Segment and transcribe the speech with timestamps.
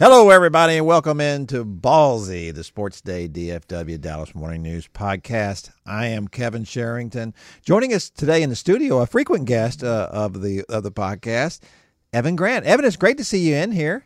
[0.00, 5.70] Hello, everybody, and welcome into Ballzy, the Sports Day DFW Dallas Morning News podcast.
[5.86, 7.32] I am Kevin Sherrington.
[7.64, 11.60] Joining us today in the studio, a frequent guest uh, of the of the podcast,
[12.12, 12.66] Evan Grant.
[12.66, 14.04] Evan, it's great to see you in here.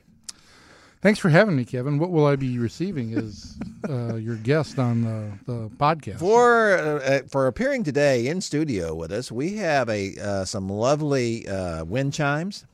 [1.00, 1.98] Thanks for having me, Kevin.
[1.98, 3.56] What will I be receiving as
[3.88, 6.18] uh, your guest on the, the podcast?
[6.18, 11.48] For uh, for appearing today in studio with us, we have a uh, some lovely
[11.48, 12.66] uh, wind chimes.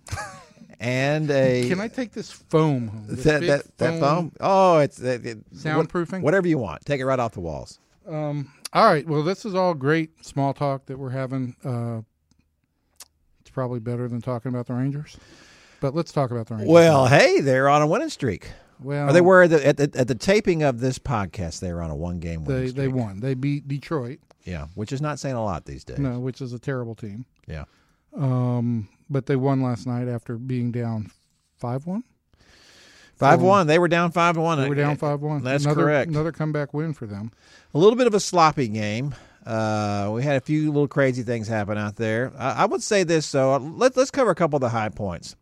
[0.81, 1.69] And a.
[1.69, 3.07] Can I take this foam home?
[3.09, 4.33] This that that, that foam?
[4.41, 6.23] Oh, it's it, it, soundproofing.
[6.23, 7.79] Whatever you want, take it right off the walls.
[8.09, 8.53] Um.
[8.73, 9.07] All right.
[9.07, 11.55] Well, this is all great small talk that we're having.
[11.65, 12.01] Uh,
[13.41, 15.17] it's probably better than talking about the Rangers,
[15.81, 16.71] but let's talk about the Rangers.
[16.71, 18.51] Well, hey, they're on a winning streak.
[18.81, 21.61] Well, or they were at the, at the, at the taping of this podcast.
[21.61, 22.83] They were on a one game winning they, streak.
[22.83, 23.21] They won.
[23.21, 24.19] They beat Detroit.
[24.45, 25.99] Yeah, which is not saying a lot these days.
[25.99, 27.25] No, which is a terrible team.
[27.47, 27.65] Yeah.
[28.15, 31.11] Um, but they won last night after being down
[31.59, 32.05] five one.
[33.17, 33.67] Five one.
[33.67, 34.61] They were down five one.
[34.61, 35.43] They were down five one.
[35.45, 36.11] That's another, correct.
[36.11, 37.31] Another comeback win for them.
[37.73, 39.15] A little bit of a sloppy game.
[39.47, 42.33] Uh, we had a few little crazy things happen out there.
[42.37, 43.57] I, I would say this though.
[43.57, 45.37] Let, let's cover a couple of the high points.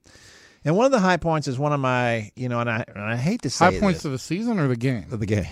[0.64, 3.02] And one of the high points is one of my, you know, and I, and
[3.02, 5.06] I hate to say high points this, of the season or the game.
[5.10, 5.46] Of the game.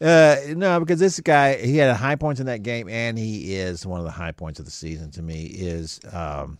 [0.00, 3.86] Uh, no, because this guy he had high points in that game, and he is
[3.86, 5.44] one of the high points of the season to me.
[5.44, 6.58] Is um,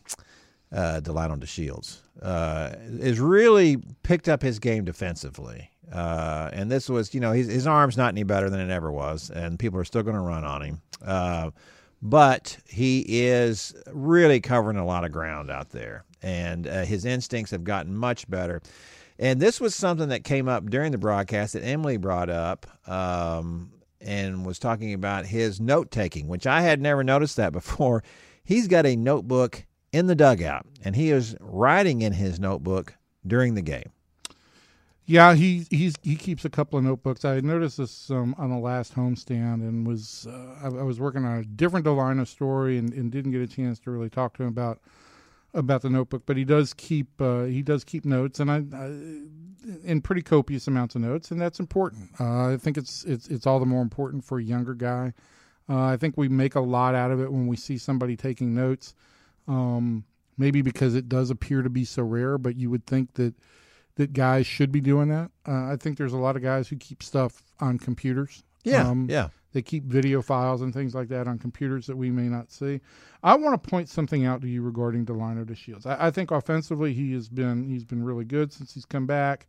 [0.73, 7.15] uh, Delino DeShields uh, is really picked up his game defensively, uh, and this was
[7.15, 9.85] you know his, his arm's not any better than it ever was, and people are
[9.85, 10.83] still going to run on him.
[11.05, 11.51] Uh,
[12.01, 17.51] but he is really covering a lot of ground out there, and uh, his instincts
[17.51, 18.61] have gotten much better.
[19.19, 23.71] And this was something that came up during the broadcast that Emily brought up um,
[24.01, 28.03] and was talking about his note taking, which I had never noticed that before.
[28.43, 32.95] He's got a notebook in the dugout, and he is writing in his notebook
[33.27, 33.93] during the game.
[35.05, 37.25] Yeah, he he's he keeps a couple of notebooks.
[37.25, 41.25] I noticed this um, on the last homestand, and was uh, I, I, was working
[41.25, 44.45] on a different Delino story, and, and, didn't get a chance to really talk to
[44.45, 44.81] him about
[45.55, 46.23] about the notebook.
[46.25, 48.87] But he does keep uh, he does keep notes, and I, I
[49.85, 52.11] in pretty copious amounts of notes, and that's important.
[52.21, 55.15] Uh, I think it's it's it's all the more important for a younger guy.
[55.69, 58.55] Uh, I think we make a lot out of it when we see somebody taking
[58.55, 58.95] notes.
[59.49, 60.05] Um,
[60.39, 63.35] maybe because it does appear to be so rare, but you would think that
[63.97, 65.31] that guys should be doing that.
[65.47, 68.43] Uh, I think there's a lot of guys who keep stuff on computers.
[68.65, 69.29] Yeah, um, yeah.
[69.53, 72.81] They keep video files and things like that on computers that we may not see.
[73.23, 75.85] I want to point something out to you regarding Delino DeShields.
[75.85, 79.47] I, I think offensively he has been he's been really good since he's come back.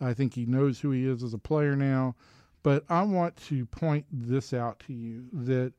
[0.00, 2.16] I think he knows who he is as a player now.
[2.64, 5.72] But I want to point this out to you that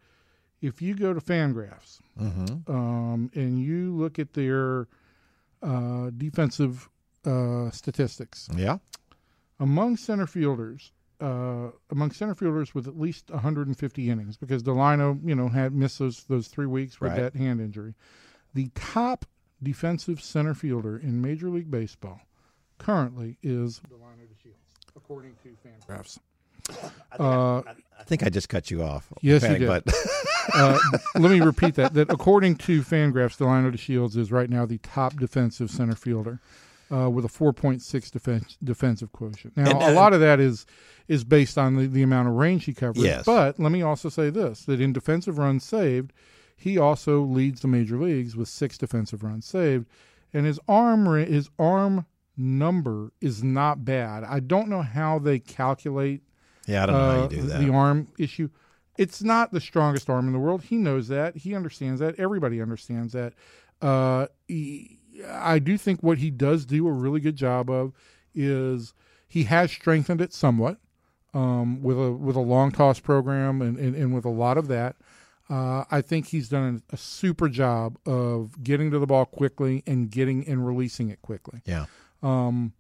[0.65, 2.71] if you go to Fangraphs mm-hmm.
[2.71, 4.87] um, and you look at their
[5.61, 6.89] uh, defensive
[7.25, 8.49] uh, statistics.
[8.55, 8.77] Yeah.
[9.59, 15.35] Among center fielders, uh, among center fielders with at least 150 innings, because Delino, you
[15.35, 17.21] know, had missed those those three weeks with right.
[17.21, 17.93] that hand injury.
[18.53, 19.25] The top
[19.63, 22.21] defensive center fielder in Major League Baseball
[22.77, 26.19] currently is Delino DeShields, according to Fangraphs.
[26.69, 27.57] I think, uh,
[27.99, 29.11] I, think, I, just cut you off.
[29.21, 29.83] Yes, panic, you did.
[29.85, 29.95] But
[30.53, 30.79] uh,
[31.15, 31.93] let me repeat that.
[31.93, 36.39] That according to Fangraphs, Delino DeShields is right now the top defensive center fielder
[36.91, 39.55] uh, with a 4.6 defense, defensive quotient.
[39.57, 40.65] Now, And, a uh, lot of that is
[41.07, 43.03] is based on the, the amount of range he covers.
[43.03, 43.25] Yes.
[43.25, 46.13] But let me also say this: that in defensive runs saved,
[46.55, 49.87] he also leads the major leagues with six defensive runs saved,
[50.33, 52.05] and his arm his arm
[52.37, 54.23] number is not bad.
[54.23, 56.21] I don't know how they calculate
[56.65, 57.61] yeah, I don't know how uh, you do that.
[57.61, 58.49] the arm issue.
[58.97, 60.63] It's not the strongest arm in the world.
[60.63, 61.35] He knows that.
[61.35, 62.17] He understands that.
[62.17, 63.33] Everybody understands that.
[63.81, 64.99] Uh, he,
[65.29, 67.93] I do think what he does do a really good job of
[68.33, 68.93] is
[69.27, 70.77] he has strengthened it somewhat
[71.33, 74.67] um, with a with a long toss program and, and, and with a lot of
[74.67, 74.95] that.
[75.49, 80.09] Uh, I think he's done a super job of getting to the ball quickly and
[80.09, 81.61] getting and releasing it quickly.
[81.65, 81.85] yeah.
[82.23, 82.73] Um,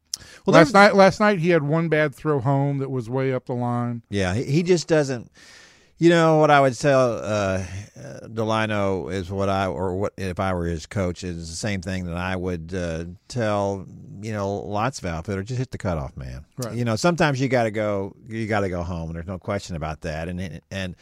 [0.45, 3.45] Well, last night, last night he had one bad throw home that was way up
[3.45, 4.01] the line.
[4.09, 5.31] Yeah, he, he just doesn't.
[5.97, 7.63] You know what I would tell uh,
[8.23, 12.05] Delino is what I or what if I were his coach is the same thing
[12.05, 13.85] that I would uh, tell
[14.21, 16.43] you know lots of outfitters just hit the cutoff man.
[16.57, 16.75] Right.
[16.75, 19.13] You know sometimes you got to go you got to go home.
[19.13, 20.27] There's no question about that.
[20.27, 20.95] And and and,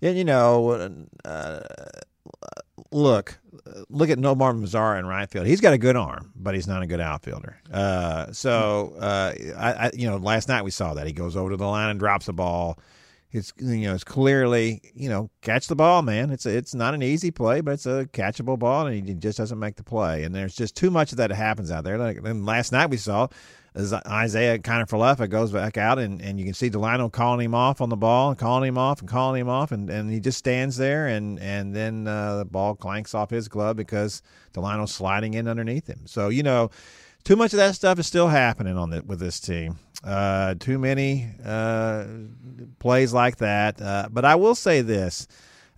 [0.00, 1.60] and you know uh,
[2.92, 3.38] look
[3.88, 5.46] look at Nomar Mazara in right field.
[5.46, 7.60] He's got a good arm, but he's not a good outfielder.
[7.72, 11.50] Uh, so uh, I, I you know last night we saw that he goes over
[11.50, 12.78] to the line and drops the ball.
[13.32, 16.30] It's you know it's clearly you know catch the ball, man.
[16.30, 19.38] It's a, it's not an easy play, but it's a catchable ball, and he just
[19.38, 20.24] doesn't make the play.
[20.24, 21.98] And there's just too much of that happens out there.
[21.98, 23.28] Like then last night we saw
[23.76, 27.90] Isaiah Kiner-Falefa goes back out, and, and you can see Delino calling him off on
[27.90, 30.76] the ball, and calling him off, and calling him off, and, and he just stands
[30.78, 34.22] there, and and then uh, the ball clanks off his glove because
[34.54, 36.06] Delino's sliding in underneath him.
[36.06, 36.70] So you know,
[37.24, 39.78] too much of that stuff is still happening on the, with this team.
[40.02, 42.06] Uh, too many uh,
[42.78, 43.80] plays like that.
[43.82, 45.26] Uh, but I will say this: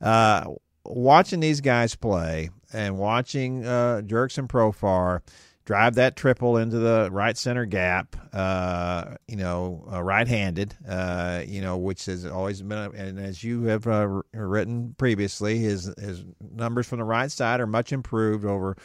[0.00, 0.45] uh,
[0.85, 4.09] watching these guys play and watching uh, and
[4.49, 5.23] Profar
[5.69, 11.61] drive that triple into the right center gap, uh, you know, uh, right-handed, uh, you
[11.61, 16.25] know, which has always been, and as you have uh, written previously, his his
[16.55, 18.79] numbers from the right side are much improved over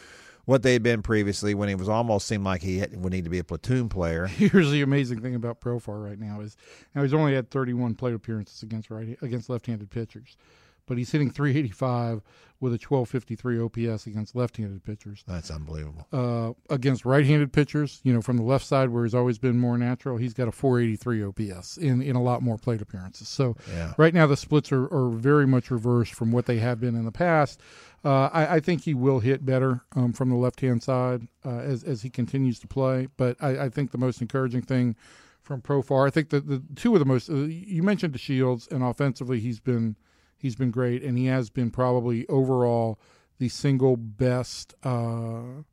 [0.43, 3.29] what they had been previously when he was almost seemed like he would need to
[3.29, 4.27] be a platoon player.
[4.27, 6.57] Here's the amazing thing about Profar right now is
[6.93, 10.35] now he's only had 31 plate appearances against right against left-handed pitchers
[10.85, 12.21] but he's hitting 385
[12.63, 15.23] with a 1253 OPS against left-handed pitchers.
[15.27, 16.07] That's unbelievable.
[16.13, 19.77] Uh, against right-handed pitchers, you know, from the left side where he's always been more
[19.77, 23.27] natural, he's got a 483 OPS in, in a lot more plate appearances.
[23.27, 23.93] So yeah.
[23.97, 27.03] right now the splits are, are very much reversed from what they have been in
[27.03, 27.59] the past.
[28.05, 31.85] Uh, I, I, think he will hit better um, from the left-hand side uh, as
[31.85, 33.07] as he continues to play.
[33.15, 34.97] But I, I think the most encouraging thing
[35.41, 38.83] from Profar, I think that the two of the most uh, you mentioned DeShields, and
[38.83, 39.95] offensively he's been–
[40.43, 42.99] He's been great, and he has been probably overall
[43.39, 45.63] the single best uh,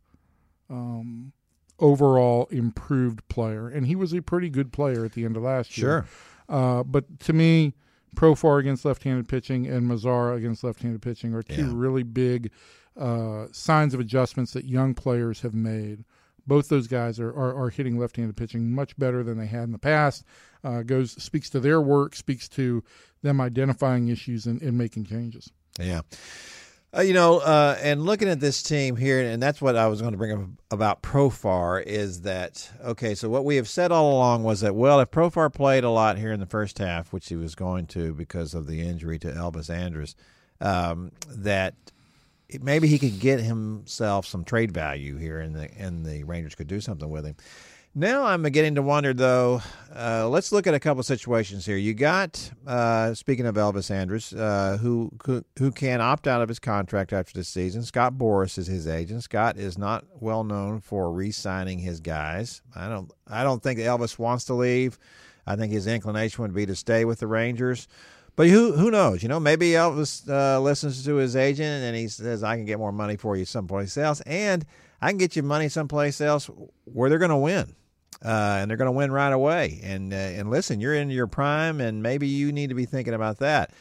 [0.70, 1.32] um,
[1.81, 3.69] overall improved player.
[3.69, 6.06] And he was a pretty good player at the end of last year.
[6.49, 6.56] Sure.
[6.56, 7.75] Uh, but to me,
[8.14, 11.73] Profar against left-handed pitching and Mazara against left-handed pitching are two yeah.
[11.75, 12.52] really big
[12.96, 16.05] uh, signs of adjustments that young players have made.
[16.50, 19.70] Both those guys are, are, are hitting left-handed pitching much better than they had in
[19.70, 20.25] the past.
[20.64, 22.82] Uh, goes speaks to their work, speaks to
[23.23, 25.52] them identifying issues and, and making changes.
[25.79, 26.00] Yeah.
[26.93, 30.00] Uh, you know, uh, and looking at this team here, and that's what I was
[30.00, 33.14] going to bring up about Profar is that okay?
[33.14, 36.19] So what we have said all along was that well, if Profar played a lot
[36.19, 39.29] here in the first half, which he was going to because of the injury to
[39.29, 40.17] Elvis Andrus,
[40.61, 41.75] um, that
[42.61, 46.69] maybe he could get himself some trade value here, and the and the Rangers could
[46.69, 47.37] do something with him.
[47.93, 49.62] Now I'm beginning to wonder, though.
[49.93, 51.76] Uh, let's look at a couple situations here.
[51.76, 56.49] You got, uh, speaking of Elvis Andrus, uh, who, who who can opt out of
[56.49, 57.82] his contract after the season.
[57.82, 59.25] Scott Boras is his agent.
[59.25, 62.62] Scott is not well known for re-signing his guys.
[62.76, 64.97] I don't I don't think Elvis wants to leave.
[65.44, 67.88] I think his inclination would be to stay with the Rangers.
[68.40, 69.22] But who who knows?
[69.22, 72.78] You know, maybe Elvis uh, listens to his agent and he says, "I can get
[72.78, 74.64] more money for you someplace else, and
[75.02, 76.48] I can get you money someplace else
[76.84, 77.75] where they're going to win."
[78.25, 79.81] uh, and they're going to win right away.
[79.82, 83.14] And uh, and listen, you're in your prime, and maybe you need to be thinking
[83.14, 83.72] about that.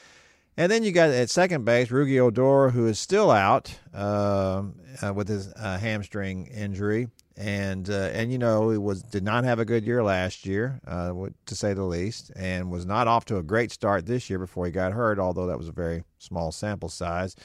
[0.58, 4.64] And then you got at second base Rougned Odor, who is still out uh,
[5.02, 7.08] uh with his uh, hamstring injury,
[7.40, 10.82] and uh, and you know he was did not have a good year last year,
[10.86, 14.66] to say the least, and was not off to a great start this year before
[14.66, 15.18] he got hurt.
[15.18, 17.36] Although that was a very small sample size.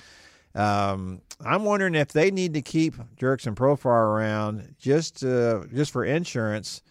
[0.57, 6.05] Um, I'm wondering if they need to keep Jurickson Profar around just uh, just for
[6.05, 6.83] insurance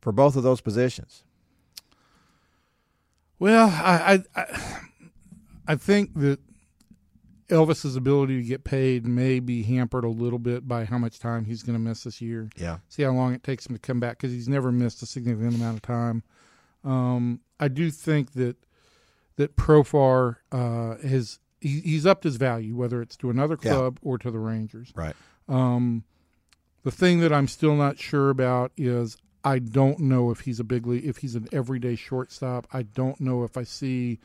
[0.00, 1.22] for both of those positions.
[3.38, 4.70] Well, I, I
[5.68, 6.40] I think that
[7.48, 11.46] Elvis's ability to get paid may be hampered a little bit by how much time
[11.46, 12.50] he's going to miss this year.
[12.56, 15.06] Yeah, see how long it takes him to come back because he's never missed a
[15.06, 16.22] significant amount of time.
[16.84, 18.56] Um, I do think that
[19.36, 24.08] that Profar uh, has he, he's upped his value, whether it's to another club yeah.
[24.08, 24.92] or to the Rangers.
[24.94, 25.16] Right.
[25.48, 26.04] Um,
[26.84, 30.64] the thing that I'm still not sure about is I don't know if he's a
[30.64, 32.66] big league, if he's an everyday shortstop.
[32.72, 34.18] I don't know if I see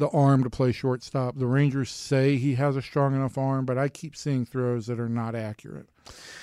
[0.00, 1.38] the arm to play shortstop.
[1.38, 4.98] The Rangers say he has a strong enough arm, but I keep seeing throws that
[4.98, 5.88] are not accurate.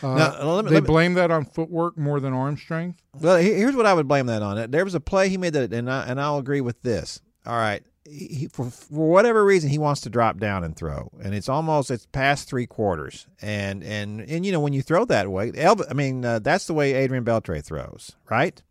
[0.02, 3.02] Uh, now, me, they blame that on footwork more than arm strength.
[3.20, 4.72] Well, here's what I would blame that on.
[4.72, 7.20] There was a play he made that, and I, and I'll agree with this.
[7.46, 11.34] All right, he, for, for whatever reason he wants to drop down and throw and
[11.34, 15.30] it's almost it's past three quarters and and and you know when you throw that
[15.30, 18.62] way Elvis, i mean uh, that's the way adrian beltre throws right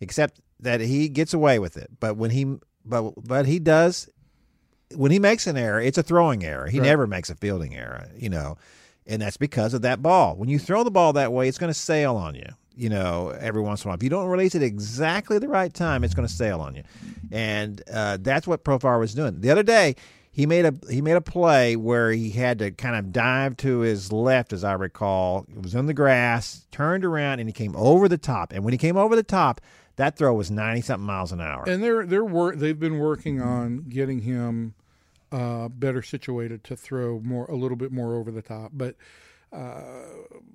[0.00, 4.08] except that he gets away with it but when he but but he does
[4.96, 6.86] when he makes an error it's a throwing error he right.
[6.86, 8.56] never makes a fielding error you know
[9.06, 11.72] and that's because of that ball when you throw the ball that way it's going
[11.72, 13.96] to sail on you you know, every once in a while.
[13.96, 16.82] If you don't release it exactly the right time, it's going to sail on you,
[17.30, 19.96] and uh, that's what Profar was doing the other day.
[20.30, 23.80] He made a he made a play where he had to kind of dive to
[23.80, 25.46] his left, as I recall.
[25.56, 28.52] It was in the grass, turned around, and he came over the top.
[28.52, 29.60] And when he came over the top,
[29.96, 31.64] that throw was ninety something miles an hour.
[31.68, 34.74] And they're they're wor- they've been working on getting him
[35.34, 38.94] uh, better situated to throw more a little bit more over the top, but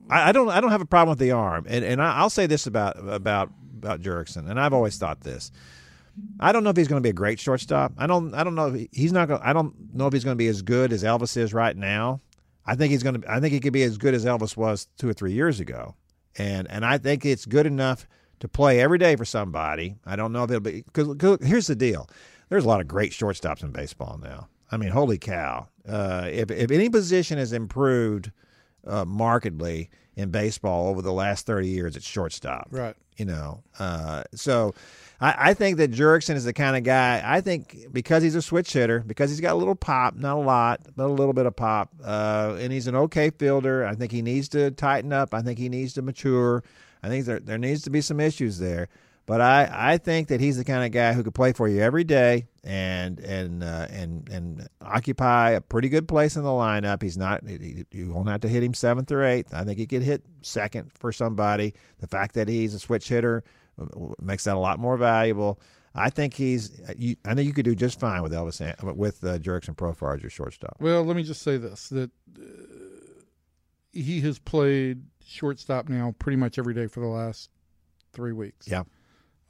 [0.10, 2.30] I, I don't I don't have a problem with the arm, and and I, I'll
[2.30, 5.52] say this about about about Jurickson, and I've always thought this.
[6.40, 7.94] I don't know if he's going to be a great shortstop.
[7.98, 8.34] I don't.
[8.34, 8.74] I don't know.
[8.74, 9.28] If he's not.
[9.28, 11.76] Going, I don't know if he's going to be as good as Elvis is right
[11.76, 12.22] now.
[12.66, 13.32] I think he's going to.
[13.32, 15.96] I think he could be as good as Elvis was two or three years ago,
[16.38, 18.08] and and I think it's good enough
[18.40, 19.96] to play every day for somebody.
[20.06, 22.10] I don't know if it'll be because here's the deal.
[22.50, 24.48] There's a lot of great shortstops in baseball now.
[24.72, 25.68] I mean, holy cow!
[25.88, 28.32] Uh, if if any position has improved
[28.86, 32.68] uh, markedly in baseball over the last thirty years, it's shortstop.
[32.72, 32.96] Right.
[33.18, 34.74] You know, uh, so
[35.20, 37.22] I, I think that Jurickson is the kind of guy.
[37.26, 40.40] I think because he's a switch hitter, because he's got a little pop, not a
[40.40, 43.86] lot, but a little bit of pop, uh, and he's an okay fielder.
[43.86, 45.34] I think he needs to tighten up.
[45.34, 46.64] I think he needs to mature.
[47.04, 48.88] I think there there needs to be some issues there.
[49.30, 51.82] But I, I think that he's the kind of guy who could play for you
[51.82, 57.04] every day and and uh, and and occupy a pretty good place in the lineup.
[57.04, 59.54] He's not he, you won't have to hit him seventh or eighth.
[59.54, 61.76] I think he could hit second for somebody.
[62.00, 63.44] The fact that he's a switch hitter
[64.20, 65.60] makes that a lot more valuable.
[65.94, 66.82] I think he's.
[66.98, 68.60] You, I think you could do just fine with Elvis
[68.96, 70.78] with uh, and Profar as your shortstop.
[70.80, 72.42] Well, let me just say this: that uh,
[73.92, 77.52] he has played shortstop now pretty much every day for the last
[78.12, 78.68] three weeks.
[78.68, 78.86] Yeah.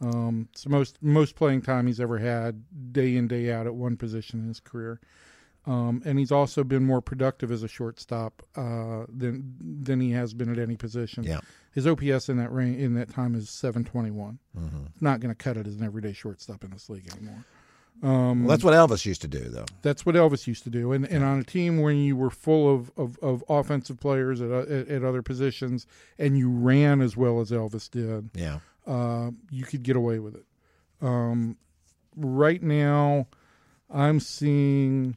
[0.02, 2.64] Um, it's the most most playing time he's ever had,
[2.94, 5.00] day in day out at one position in his career.
[5.66, 10.34] Um, and he's also been more productive as a shortstop uh, than than he has
[10.34, 11.24] been at any position.
[11.24, 11.42] Yeah.
[11.74, 14.40] His OPS in that range in that time is seven twenty one.
[14.58, 14.86] Mm-hmm.
[15.02, 17.46] Not going to cut it as an everyday shortstop in this league anymore.
[18.02, 19.66] Um, well, that's what Elvis used to do, though.
[19.82, 22.74] That's what Elvis used to do, and and on a team when you were full
[22.74, 25.86] of of, of offensive players at, at, at other positions,
[26.18, 30.36] and you ran as well as Elvis did, yeah, uh, you could get away with
[30.36, 30.46] it.
[31.02, 31.58] Um,
[32.16, 33.28] right now,
[33.90, 35.16] I'm seeing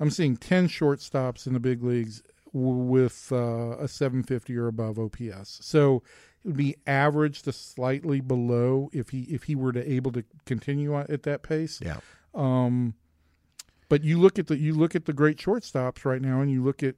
[0.00, 5.58] I'm seeing ten shortstops in the big leagues with uh, a 750 or above OPS.
[5.60, 6.02] So
[6.44, 10.24] it would be average to slightly below if he if he were to able to
[10.46, 11.80] continue at that pace.
[11.82, 11.98] Yeah.
[12.34, 12.94] Um,
[13.88, 16.62] but you look at the you look at the great shortstops right now, and you
[16.62, 16.94] look at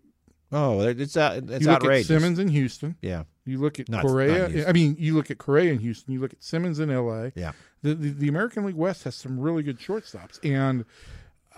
[0.52, 2.10] oh, it's uh, it's you look outrageous.
[2.10, 2.96] At Simmons in Houston.
[3.02, 3.24] Yeah.
[3.44, 4.48] You look at Not- Correa.
[4.48, 6.12] not I mean, you look at Correa in Houston.
[6.12, 7.32] You look at Simmons in L.A.
[7.34, 7.52] Yeah.
[7.82, 10.84] The, the the American League West has some really good shortstops, and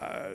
[0.01, 0.29] uh,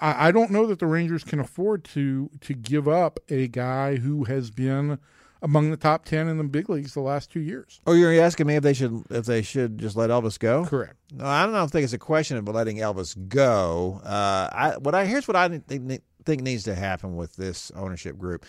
[0.00, 3.96] I, I don't know that the Rangers can afford to to give up a guy
[3.96, 4.98] who has been
[5.42, 7.80] among the top ten in the big leagues the last two years.
[7.86, 10.66] Oh, you're asking me if they should if they should just let Elvis go?
[10.66, 10.96] Correct.
[11.14, 14.00] No, I don't know if think it's a question of letting Elvis go.
[14.04, 18.18] Uh, I what I here's what I think think needs to happen with this ownership
[18.18, 18.44] group,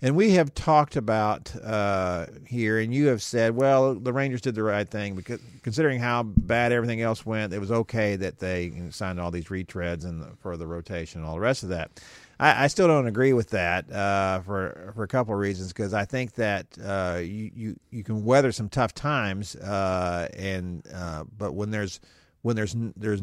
[0.00, 4.54] and we have talked about uh, here, and you have said, well, the Rangers did
[4.54, 8.72] the right thing because considering how bad everything else went, it was okay that they
[8.90, 12.00] signed all these retreads and the, for the rotation and all the rest of that.
[12.38, 15.94] I, I still don't agree with that uh, for for a couple of reasons because
[15.94, 21.24] I think that uh, you, you you can weather some tough times, uh, and uh,
[21.36, 22.00] but when there's
[22.42, 23.22] when there's there's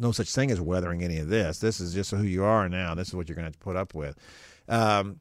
[0.00, 1.58] no such thing as weathering any of this.
[1.58, 2.94] This is just who you are now.
[2.94, 4.16] This is what you're going to have to put up with.
[4.68, 5.18] Um,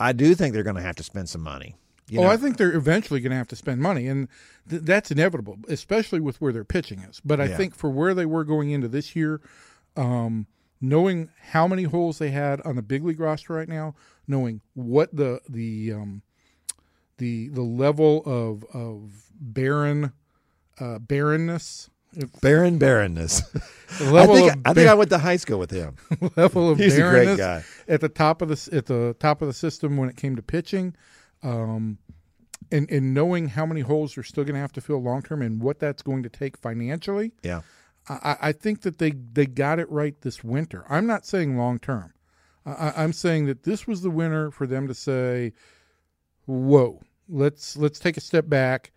[0.00, 1.76] I do think they're going to have to spend some money.
[2.08, 2.28] You oh, know?
[2.30, 4.28] I think they're eventually going to have to spend money, and
[4.68, 7.20] th- that's inevitable, especially with where their pitching is.
[7.24, 7.56] But I Yeah.
[7.56, 9.40] think for where they were going into this year,
[9.96, 10.46] um,
[10.80, 13.94] knowing how many holes they had on the big league roster right now,
[14.26, 16.22] knowing what the the um,
[17.18, 20.12] the the level of of barren
[20.78, 21.88] uh, barrenness,
[22.40, 23.42] Baron Barrenness.
[24.00, 25.96] I think of I think I went to high school with him.
[26.36, 27.64] level of He's a great barrenness guy.
[27.88, 30.42] at the top of the at the top of the system when it came to
[30.42, 30.94] pitching,
[31.42, 31.98] um,
[32.72, 35.42] and and knowing how many holes they're still going to have to fill long term
[35.42, 37.32] and what that's going to take financially.
[37.42, 37.62] Yeah.
[38.08, 40.84] I, I think that they they got it right this winter.
[40.88, 42.12] I'm not saying long term.
[42.66, 45.52] I, I'm saying that this was the winter for them to say,
[46.46, 48.92] "Whoa, let's let's take a step back,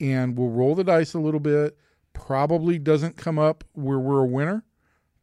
[0.00, 1.76] and we'll roll the dice a little bit.
[2.12, 4.64] Probably doesn't come up where we're a winner,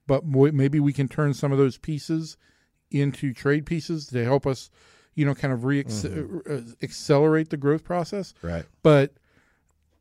[0.08, 2.38] but maybe we can turn some of those pieces
[2.92, 4.70] into trade pieces to help us,
[5.16, 8.34] you know, kind of re uh, accelerate the growth process.
[8.42, 8.66] Right.
[8.84, 9.14] But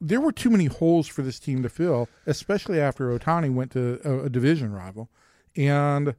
[0.00, 4.00] there were too many holes for this team to fill, especially after Ohtani went to
[4.04, 5.10] a, a division rival,
[5.56, 6.12] and uh,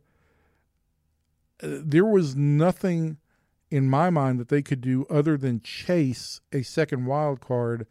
[1.61, 3.17] there was nothing
[3.69, 7.85] in my mind that they could do other than chase a second wild card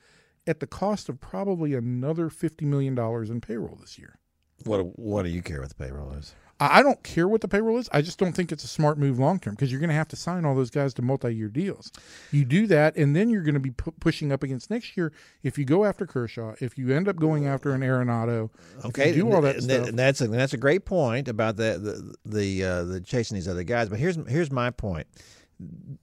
[0.46, 4.18] at the cost of probably another fifty million dollars in payroll this year.
[4.64, 6.34] What What do you care what the payroll is?
[6.58, 7.86] I don't care what the payroll is.
[7.92, 10.08] I just don't think it's a smart move long term because you're going to have
[10.08, 11.92] to sign all those guys to multi year deals.
[12.32, 15.12] You do that, and then you're going to be pu- pushing up against next year.
[15.42, 18.48] If you go after Kershaw, if you end up going after an Arenado,
[18.86, 19.88] Okay, do all that and stuff.
[19.88, 23.48] and that's a, that's a great point about the the the, uh, the chasing these
[23.48, 23.90] other guys.
[23.90, 25.06] But here's here's my point.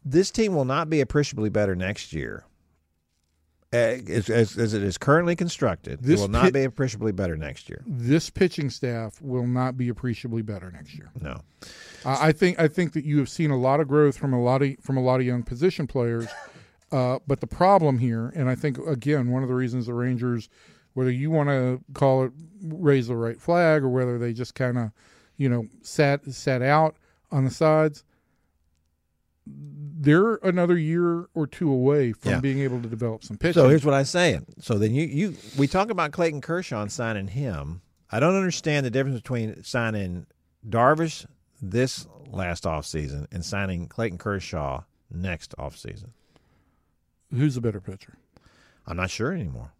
[0.05, 2.45] this team will not be appreciably better next year.
[3.73, 7.11] Uh, As, as, as it is currently constructed, This it will not pit- be appreciably
[7.11, 7.81] better next year.
[7.87, 11.09] This pitching staff will not be appreciably better next year.
[11.19, 11.41] No.
[12.05, 14.41] I I think I think that you have seen a lot of growth from a
[14.41, 16.27] lot of from a lot of young position players,
[16.91, 20.49] uh, but the problem here, and I think again one of the reasons the Rangers,
[20.93, 24.77] whether you want to call it raise the right flag or whether they just kind
[24.77, 24.91] of,
[25.37, 26.95] you know, sat sat out
[27.31, 28.03] on the sides,
[29.45, 32.39] they're another year or two away from Yeah.
[32.39, 33.61] being able to develop some pitching.
[33.61, 34.45] So here's what I'm saying.
[34.59, 37.81] So then you, you we talk about Clayton Kershaw signing him.
[38.11, 40.25] I don't understand the difference between signing
[40.67, 41.25] Darvish
[41.61, 46.09] this last offseason and signing Clayton Kershaw next offseason.
[47.31, 48.17] Who's the better pitcher?
[48.85, 49.71] I'm not sure anymore.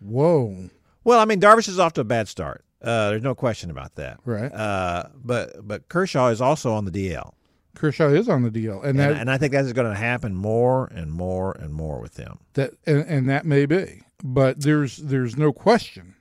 [0.00, 0.68] Whoa!
[1.04, 2.64] Well, I mean Darvish is off to a bad start.
[2.82, 4.20] Uh, there's no question about that.
[4.24, 4.52] Right.
[4.52, 7.32] Uh, but but Kershaw is also on the DL,
[7.76, 10.34] Kershaw is on the deal, and and, that and I think that's going to happen
[10.34, 12.40] more and more and more with them.
[12.54, 16.14] that and, and that may be but there's there's no question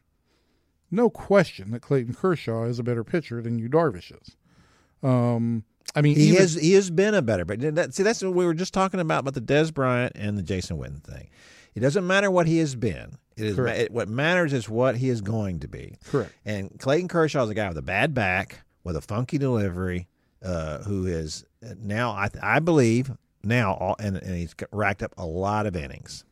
[0.92, 4.36] no question that clayton kershaw is a better pitcher than Yu Darvish is
[5.04, 5.64] um
[5.96, 8.34] i mean He even, has he has been a better, but that, see that's what
[8.34, 11.30] we were just talking about about the Dez Bryant and the Jason Witten thing.
[11.74, 13.18] It doesn't matter what he has been.
[13.36, 15.98] It is it, what matters is what he is going to be.
[16.06, 20.08] correct And Clayton Kershaw is a guy with a bad back, with a funky delivery,
[20.46, 23.12] uh, who is now I I believe
[23.44, 26.24] now all, and and he's racked up a lot of innings.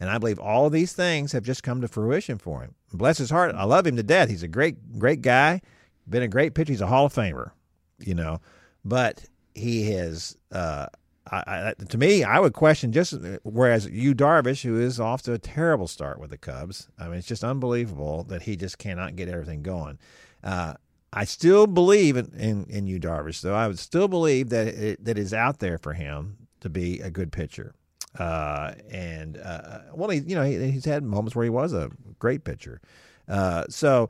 [0.00, 2.74] And I believe all of these things have just come to fruition for him.
[2.92, 3.54] Bless his heart.
[3.54, 4.28] I love him to death.
[4.28, 5.62] He's a great, great guy.
[6.08, 6.72] Been a great pitcher.
[6.72, 7.52] He's a Hall of Famer,
[8.00, 8.40] you know.
[8.84, 10.88] But he has, uh,
[11.30, 15.32] I, I, to me, I would question just whereas Yu Darvish, who is off to
[15.32, 16.88] a terrible start with the Cubs.
[16.98, 19.98] I mean, it's just unbelievable that he just cannot get everything going.
[20.42, 20.74] Uh,
[21.14, 23.54] I still believe in, in, in Yu Darvish, though.
[23.54, 27.10] I would still believe that it, that is out there for him to be a
[27.10, 27.74] good pitcher.
[28.18, 31.90] Uh, and uh, well, he, you know, he, he's had moments where he was a
[32.18, 32.80] great pitcher.
[33.28, 34.08] Uh, so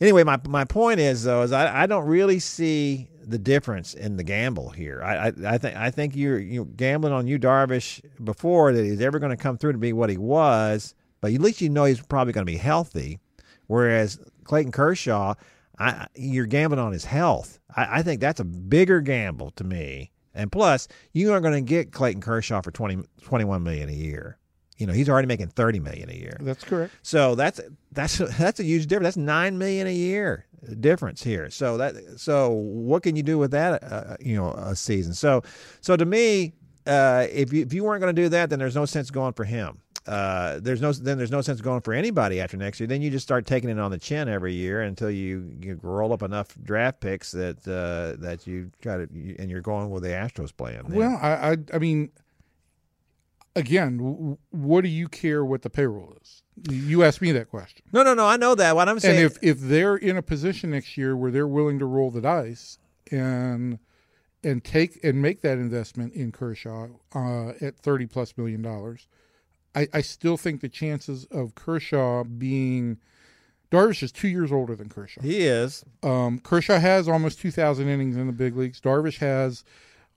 [0.00, 4.16] anyway, my my point is though is I, I don't really see the difference in
[4.16, 5.02] the gamble here.
[5.02, 9.00] I I, I think I think you're you gambling on Yu Darvish before that he's
[9.00, 11.84] ever going to come through to be what he was, but at least you know
[11.84, 13.18] he's probably going to be healthy.
[13.66, 15.34] Whereas Clayton Kershaw,
[15.78, 17.58] I, you're gambling on his health.
[17.74, 20.10] I, I think that's a bigger gamble to me.
[20.34, 24.38] And plus, you aren't going to get Clayton Kershaw for 20, 21 million a year.
[24.76, 26.36] You know, he's already making thirty million a year.
[26.40, 27.60] that's correct So that's
[27.90, 29.16] that's that's a huge difference.
[29.16, 30.46] That's nine million a year
[30.78, 31.50] difference here.
[31.50, 33.82] So that so what can you do with that?
[33.82, 35.14] Uh, you know, a season.
[35.14, 35.42] So
[35.80, 36.52] so to me,
[36.86, 39.32] uh, if you if you weren't going to do that, then there's no sense going
[39.32, 39.80] for him.
[40.08, 42.86] Uh, there's no then there's no sense going for anybody after next year.
[42.86, 46.14] Then you just start taking it on the chin every year until you, you roll
[46.14, 49.02] up enough draft picks that uh, that you try to
[49.38, 50.84] and you're going with the Astros plan.
[50.88, 50.96] then.
[50.96, 52.10] well I, I i mean
[53.54, 57.84] again w- what do you care what the payroll is you asked me that question
[57.92, 58.26] no, no, no.
[58.26, 58.74] I know that.
[58.76, 61.78] What I'm saying, and if if they're in a position next year where they're willing
[61.80, 62.78] to roll the dice
[63.10, 63.78] and
[64.42, 69.06] and take and make that investment in Kershaw uh, at thirty plus million dollars,
[69.78, 72.98] I, I still think the chances of Kershaw being
[73.70, 75.20] Darvish is two years older than Kershaw.
[75.20, 75.84] he is.
[76.02, 78.80] Um, Kershaw has almost two thousand innings in the big leagues.
[78.80, 79.62] Darvish has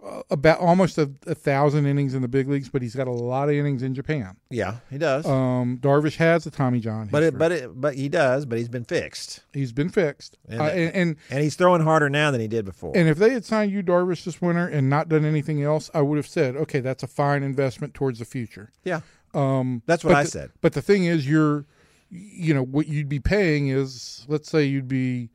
[0.03, 3.11] uh, about almost a, a thousand innings in the big leagues, but he's got a
[3.11, 4.37] lot of innings in Japan.
[4.49, 5.25] Yeah, he does.
[5.27, 8.45] Um, Darvish has a Tommy John, but it, but it, but he does.
[8.45, 9.41] But he's been fixed.
[9.53, 12.63] he's been fixed, And- uh, and, and and he's throwing harder now than he did
[12.65, 12.93] before.
[12.95, 16.01] And if they had signed Yu Darvish this winter and not done anything else, I
[16.01, 18.71] would have said, okay, that's a fine investment towards the future.
[18.85, 19.01] yeah,
[19.33, 20.51] Um, that's what I the- said.
[20.61, 21.65] But the thing is, you're,
[22.09, 25.29] you know, what you'd be paying is, let's say you'd be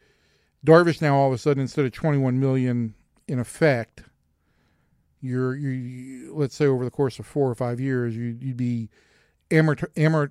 [0.64, 2.94] Darvish now all of a sudden instead of 21 million
[3.28, 4.02] in effect,
[5.20, 8.88] you're you let's say over the course of four or five years, you, you'd be
[9.50, 10.30] amort, amort,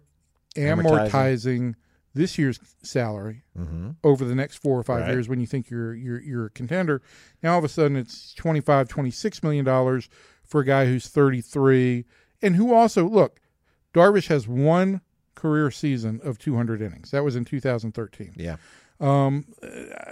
[0.56, 1.10] Amortizing.
[1.12, 1.76] amortizing
[2.14, 5.12] this year's salary hmm over the next four or five Right.
[5.12, 7.02] years when you think you're you're you're a contender.
[7.44, 10.08] Now all of a sudden it's 25 26 million dollars
[10.44, 12.06] for a guy who's 33
[12.42, 13.40] and who also look
[13.96, 15.02] Darvish has one
[15.36, 17.12] career season of 200 innings.
[17.12, 18.34] That was in 2013.
[18.36, 18.58] Yeah,
[19.00, 19.46] Um,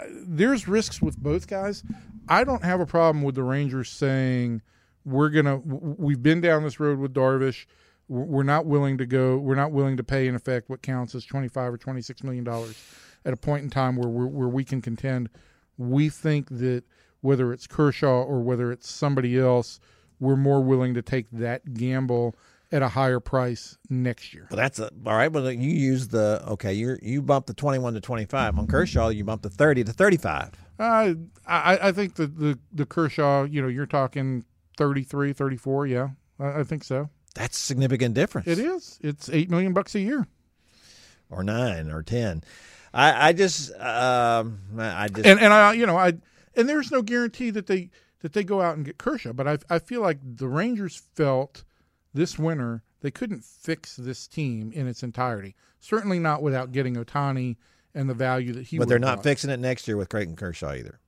[0.09, 1.83] there's risks with both guys.
[2.27, 4.61] I don't have a problem with the Rangers saying
[5.05, 5.57] we're gonna.
[5.57, 7.65] We've been down this road with Darvish.
[8.07, 9.37] We're not willing to go.
[9.37, 12.81] We're not willing to pay in effect what counts as 25 or 26 million dollars
[13.25, 15.29] at a point in time where we're, where we can contend.
[15.77, 16.83] We think that
[17.21, 19.79] whether it's Kershaw or whether it's somebody else,
[20.19, 22.35] we're more willing to take that gamble
[22.73, 24.47] at a higher price next year.
[24.49, 25.31] well, that's a, all right.
[25.31, 26.73] Well, you use the okay.
[26.73, 29.09] You you bump the twenty-one to twenty-five on Kershaw.
[29.09, 30.51] You bump the thirty to thirty-five.
[30.79, 31.13] Uh,
[31.47, 34.43] I, I think the, the the Kershaw, you know, you're talking
[34.77, 36.09] 33, 34, Yeah,
[36.39, 37.09] I, I think so.
[37.35, 38.47] That's a significant difference.
[38.47, 38.99] It is.
[39.01, 40.27] It's eight million bucks a year.
[41.29, 42.43] or nine, or ten.
[42.91, 46.13] I, I just, um, I just, and and I you know I
[46.55, 49.57] and there's no guarantee that they that they go out and get Kershaw, but I
[49.69, 51.63] I feel like the Rangers felt
[52.13, 55.55] this winter they couldn't fix this team in its entirety.
[55.81, 57.57] Certainly not without getting Ohtani
[57.93, 58.77] and the value that he.
[58.77, 59.23] but they're not brought.
[59.23, 60.99] fixing it next year with Clayton Kershaw either.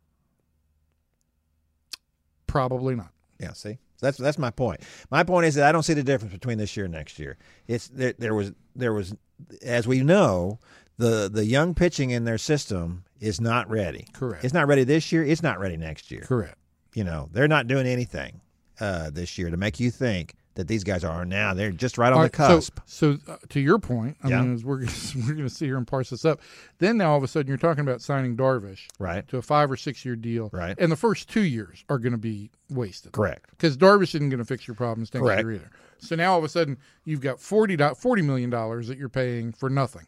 [2.48, 3.12] Probably not.
[3.40, 4.82] Yeah, see, that's that's my point.
[5.10, 7.38] My point is that I don't see the difference between this year and next year.
[7.68, 9.16] It's there, there was there was,
[9.64, 10.60] as we know,
[10.98, 14.08] the the young pitching in their system is not ready.
[14.14, 14.44] Correct.
[14.44, 15.24] It's not ready this year.
[15.24, 16.22] It's not ready next year.
[16.22, 16.58] Correct.
[16.94, 18.42] You know, they're not doing anything
[18.80, 21.54] uh, this year to make you think that these guys are now.
[21.54, 22.80] They're just right on All the right, so- cusp.
[22.86, 24.42] So, uh, to your point, I Yeah.
[24.42, 26.42] mean, we're gonna, we're going to sit here and parse this up.
[26.80, 29.28] Then now all of a sudden you're talking about signing Darvish right.
[29.28, 30.76] to a five or six year deal, Right.
[30.80, 33.50] And the first two years are going to be wasted, Correct.
[33.52, 35.42] Because Darvish isn't going to fix your problems next Correct.
[35.42, 35.70] year either.
[36.00, 39.52] So now all of a sudden you've got 40, do- $40 million that you're paying
[39.52, 40.08] for nothing,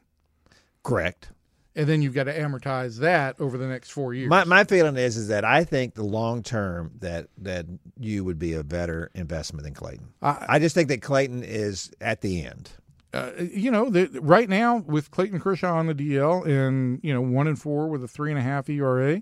[0.84, 1.30] Correct.
[1.78, 4.30] And then you've got to amortize that over the next four years.
[4.30, 7.66] My my feeling is is that I think the long term that that
[7.98, 10.10] you would be a better investment than Clayton.
[10.22, 12.72] I- I just think that Clayton is at the end.
[13.14, 17.22] uh, you know, the, right now with Clayton Kershaw on the DL and you know
[17.22, 19.22] one and four with a three and a half ERA,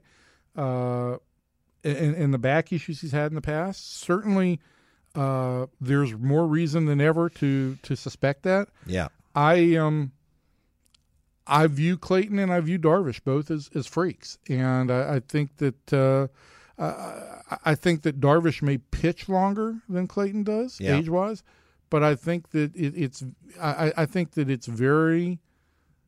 [0.57, 1.17] uh,
[1.83, 4.59] and, and the back issues he's had in the past, certainly
[5.13, 8.69] uh, there's more reason than ever to to suspect that.
[8.87, 9.09] Yeah.
[9.35, 10.13] I um,
[11.47, 15.57] I view Clayton and I view Darvish both as, as freaks, and I, I think
[15.57, 15.93] that.
[15.93, 16.27] Uh,
[16.77, 20.97] uh, I think that Darvish may pitch longer than Clayton does, Yeah.
[20.97, 21.41] age wise,
[21.89, 23.23] but I think that it, it's
[23.61, 25.39] I, I think that it's very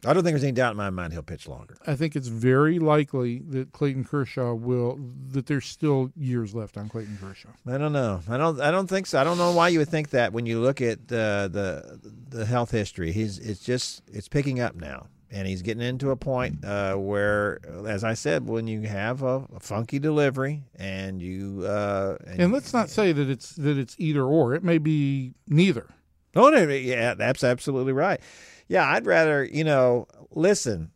[0.05, 1.77] I don't think there's any doubt in my mind he'll pitch longer.
[1.87, 4.99] I think it's very likely that Clayton Kershaw will
[5.31, 7.49] that there's still years left on Clayton Kershaw.
[7.65, 8.19] I don't know.
[8.29, 8.59] I don't.
[8.59, 9.21] I don't think so.
[9.21, 12.45] I don't know why you would think that when you look at uh, the the
[12.45, 13.13] health history.
[13.13, 17.59] He's it's just it's picking up now, and he's getting into a point uh, where,
[17.85, 22.73] as I said, when you have a, a funky delivery and you uh, And let's
[22.73, 24.53] not say that it's that it's either or.
[24.53, 25.87] It may be neither.
[26.35, 28.19] Oh, no, yeah, that's absolutely right.
[28.67, 30.91] Yeah, I'd rather, you know, listen,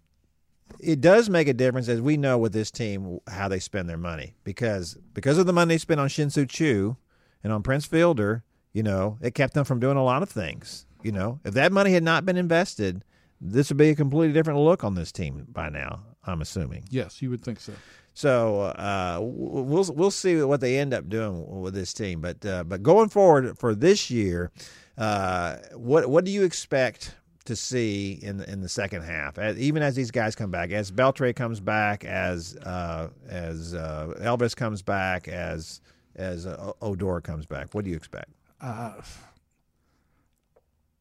[0.79, 3.97] it does make a difference, as we know with this team, how they spend their
[3.97, 4.35] money.
[4.43, 6.97] Because because of the money they spent on Shin-Soo Choo
[7.43, 10.85] and on Prince Fielder, you know, it kept them from doing a lot of things.
[11.01, 13.03] You know, if that money had not been invested,
[13.41, 16.83] this would be a completely different look on this team by now, I'm assuming.
[16.89, 17.73] Yes, you would think so.
[18.13, 22.21] So uh, we'll we'll see what they end up doing with this team.
[22.21, 24.51] But uh, but going forward for this year,
[24.97, 29.39] uh, what what do you expect to see in the, in the second half?
[29.39, 34.13] As, even as these guys come back, as Beltre comes back, as uh, as uh,
[34.19, 35.79] Elvis comes back, as
[36.17, 38.29] as uh, Odor comes back, what do you expect?
[38.59, 38.91] Uh,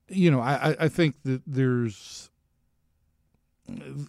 [0.08, 2.29] you know, I- I think that there's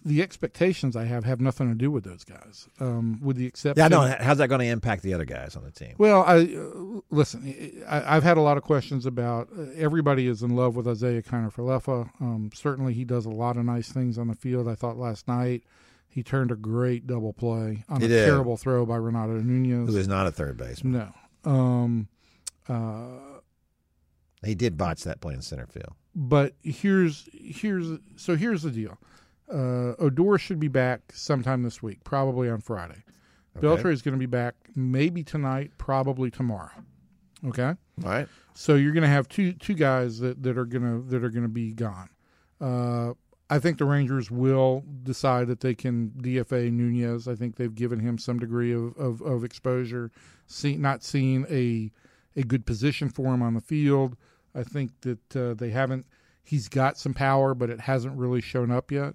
[0.04, 3.78] the expectations I have have nothing to do with those guys, um, with the exception.
[3.80, 4.16] Yeah, I know.
[4.20, 5.94] How's that going to impact the other guys on the team?
[5.98, 7.82] Well, I uh, listen.
[7.88, 9.48] I, I've had a lot of questions about.
[9.56, 11.50] Uh, everybody is in love with Isaiah Kiner.
[12.20, 14.68] Um, certainly, he does a lot of nice things on the field.
[14.68, 15.64] I thought last night
[16.08, 18.24] he turned a great double play on He a did.
[18.26, 19.88] terrible throw by Renato Nunez.
[19.88, 21.10] Who is not a third baseman?
[21.44, 22.08] no, um,
[22.68, 23.40] uh,
[24.44, 25.94] He did botch that play in center field.
[26.14, 28.98] but here's here's so here's the deal.
[29.52, 33.02] Uh, Odor should be back sometime this week, probably on Friday.
[33.56, 33.66] Okay.
[33.66, 36.70] Beltre is going to be back maybe tonight, probably tomorrow.
[37.46, 37.62] Okay.
[37.62, 37.76] All
[38.10, 38.28] right.
[38.54, 41.30] So you're going to have two two guys that, that are going to that are
[41.30, 42.08] going to be gone.
[42.60, 43.12] Uh,
[43.50, 47.28] I think the Rangers will decide that they can DFA Nunez.
[47.28, 50.10] I think they've given him some degree of, of, of exposure,
[50.46, 51.90] see, not seeing a
[52.34, 54.16] a good position for him on the field.
[54.54, 56.06] I think that uh, they haven't.
[56.44, 59.14] He's got some power, but it hasn't really shown up yet.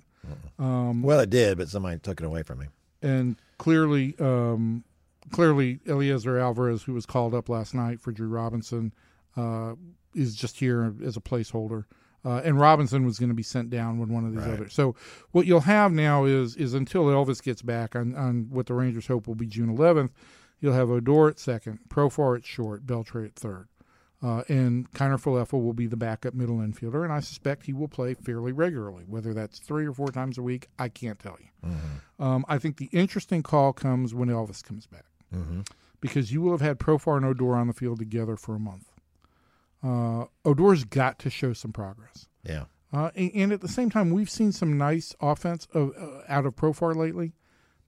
[0.59, 2.69] Um, Well, it did, but somebody took it away from him.
[3.01, 4.83] and clearly, um,
[5.31, 8.93] clearly, Eliezer Alvarez, who was called up last night for Drew Robinson,
[9.35, 9.75] uh,
[10.15, 11.85] is just here as a placeholder.
[12.25, 14.53] Uh, and Robinson was going to be sent down with one of these Right.
[14.53, 14.73] others.
[14.73, 14.95] So
[15.31, 19.07] what you'll have now is is until Elvis gets back on, on what the Rangers
[19.07, 20.09] hope will be June 11th,
[20.59, 23.67] you'll have Odor at second, Profar at short, Beltre at third.
[24.23, 27.87] Uh, and Kiner Falefa will be the backup middle infielder, and I suspect he will
[27.87, 29.03] play fairly regularly.
[29.07, 31.71] Whether that's three or four times a week, I can't tell you.
[32.19, 35.61] Um, I think the interesting call comes when Elvis comes back Mm-hmm.
[35.99, 38.89] because you will have had Profar and Odor on the field together for a month.
[39.83, 42.27] Uh, Odor's got to show some progress.
[42.43, 42.65] Yeah.
[42.93, 46.45] Uh, and, and at the same time, we've seen some nice offense of, uh, out
[46.45, 47.33] of Profar lately,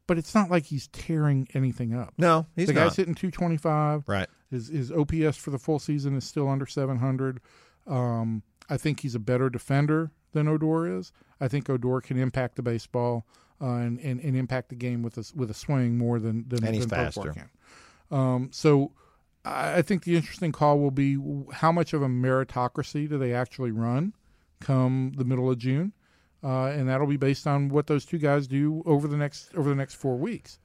[0.05, 2.13] but it's not like he's tearing anything up.
[2.17, 2.81] No, he's the not.
[2.89, 4.03] guy's hitting 225.
[4.07, 4.27] right.
[4.49, 7.39] His his OPS for the full season is still under 700.
[7.88, 11.12] Um, I think he's a better defender than Odor is.
[11.39, 13.25] I think Odor can impact the baseball
[13.62, 16.63] uh, and, and, and impact the game with a with a swing more than than,
[16.65, 17.33] And he's than faster.
[17.33, 17.49] can.
[18.12, 18.91] Um, so
[19.45, 21.17] I I think the interesting call will be
[21.53, 24.13] how much of a meritocracy do they actually run
[24.59, 25.93] come the middle of June,
[26.43, 29.69] uh, and that'll be based on what those two guys do over the next over
[29.69, 30.59] the next four weeks.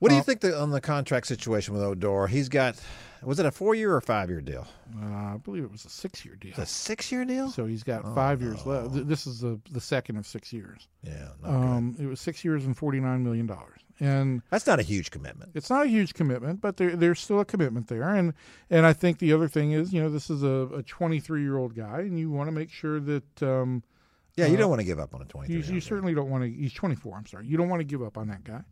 [0.00, 2.26] What do you think the, on the contract situation with Odor?
[2.26, 2.74] He's got
[3.22, 4.66] was it a four year or five year deal?
[4.98, 6.50] Uh, I believe it was a six year deal.
[6.50, 7.50] It's a six year deal.
[7.50, 8.94] So he's got Oh, five years left.
[8.94, 10.88] Th- This is the the second of six years.
[11.02, 11.50] Yeah, not good.
[11.50, 15.10] Um, it was six years and forty nine million dollars, and that's not a huge
[15.10, 15.50] commitment.
[15.54, 18.08] it's not a huge commitment, but there, there's still a commitment there.
[18.14, 18.32] And
[18.70, 21.58] and I think the other thing is, you know, this is a, a 23 year
[21.58, 23.82] old guy, and you want to make sure that um,
[24.36, 26.30] Yeah, you Uh, don't want to give up on a twenty you, you certainly don't
[26.30, 26.50] want to.
[26.50, 27.18] He's 24.
[27.18, 28.62] I'm sorry, you don't want to give up on that guy.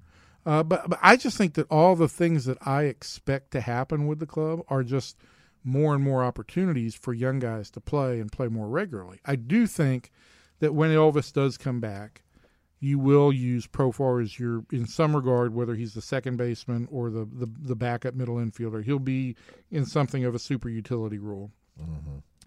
[0.49, 4.07] Uh, but but I just think that all the things that I expect to happen
[4.07, 5.19] with the club are just
[5.63, 9.21] more and more opportunities for young guys to play and play more regularly.
[9.27, 10.11] I do think
[10.61, 12.23] that when Elvis does come back,
[12.81, 17.11] you will use Profar as your, in some regard, whether he's the second baseman or
[17.11, 18.83] the, the, the backup middle infielder.
[18.83, 19.37] He'll be
[19.71, 21.51] in something of a super utility role.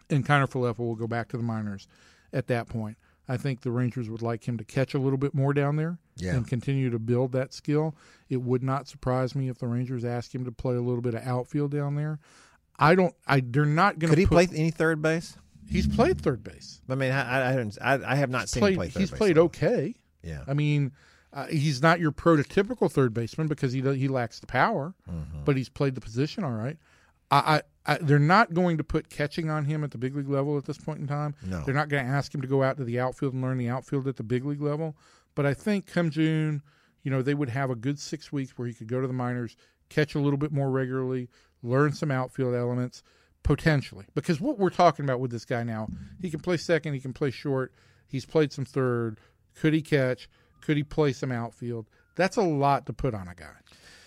[0.09, 1.87] And Kiner-Falefa will go back to the minors
[2.33, 2.97] at that point.
[3.31, 5.97] I think the Rangers would like him to catch a little bit more down there
[6.17, 6.35] Yeah.
[6.35, 7.95] and continue to build that skill.
[8.29, 11.13] It would not surprise me if the Rangers ask him to play a little bit
[11.13, 12.19] of outfield down there.
[12.77, 13.13] I don't.
[13.27, 14.15] I they're not going to.
[14.15, 15.37] Could he play any third base?
[15.69, 16.81] He's played third base.
[16.89, 18.99] I mean, I I, I, haven't- I, I have not seen Played, him play third
[18.99, 19.17] he's base.
[19.17, 19.95] played okay.
[20.23, 20.43] Yeah.
[20.47, 20.91] I mean,
[21.31, 25.43] uh, he's not your prototypical third baseman because he he lacks the power, Mm-hmm.
[25.45, 26.77] but he's played the position all right.
[27.33, 30.57] I, I, they're not going to put catching on him at the big league level
[30.57, 31.35] at this point in time.
[31.45, 31.63] No.
[31.63, 33.69] They're not going to ask him to go out to the outfield and learn the
[33.69, 34.95] outfield at the big league level.
[35.33, 36.61] But I think come June,
[37.03, 39.13] you know, they would have a good six weeks where he could go to the
[39.13, 39.55] minors,
[39.89, 41.29] catch a little bit more regularly,
[41.63, 43.01] learn some outfield elements,
[43.43, 44.05] potentially.
[44.13, 45.87] Because what we're talking about with this guy now,
[46.21, 47.73] he can play second, he can play short,
[48.07, 49.19] he's played some third.
[49.59, 50.29] Could he catch?
[50.61, 51.87] Could he play some outfield?
[52.15, 53.55] That's a lot to put on a guy.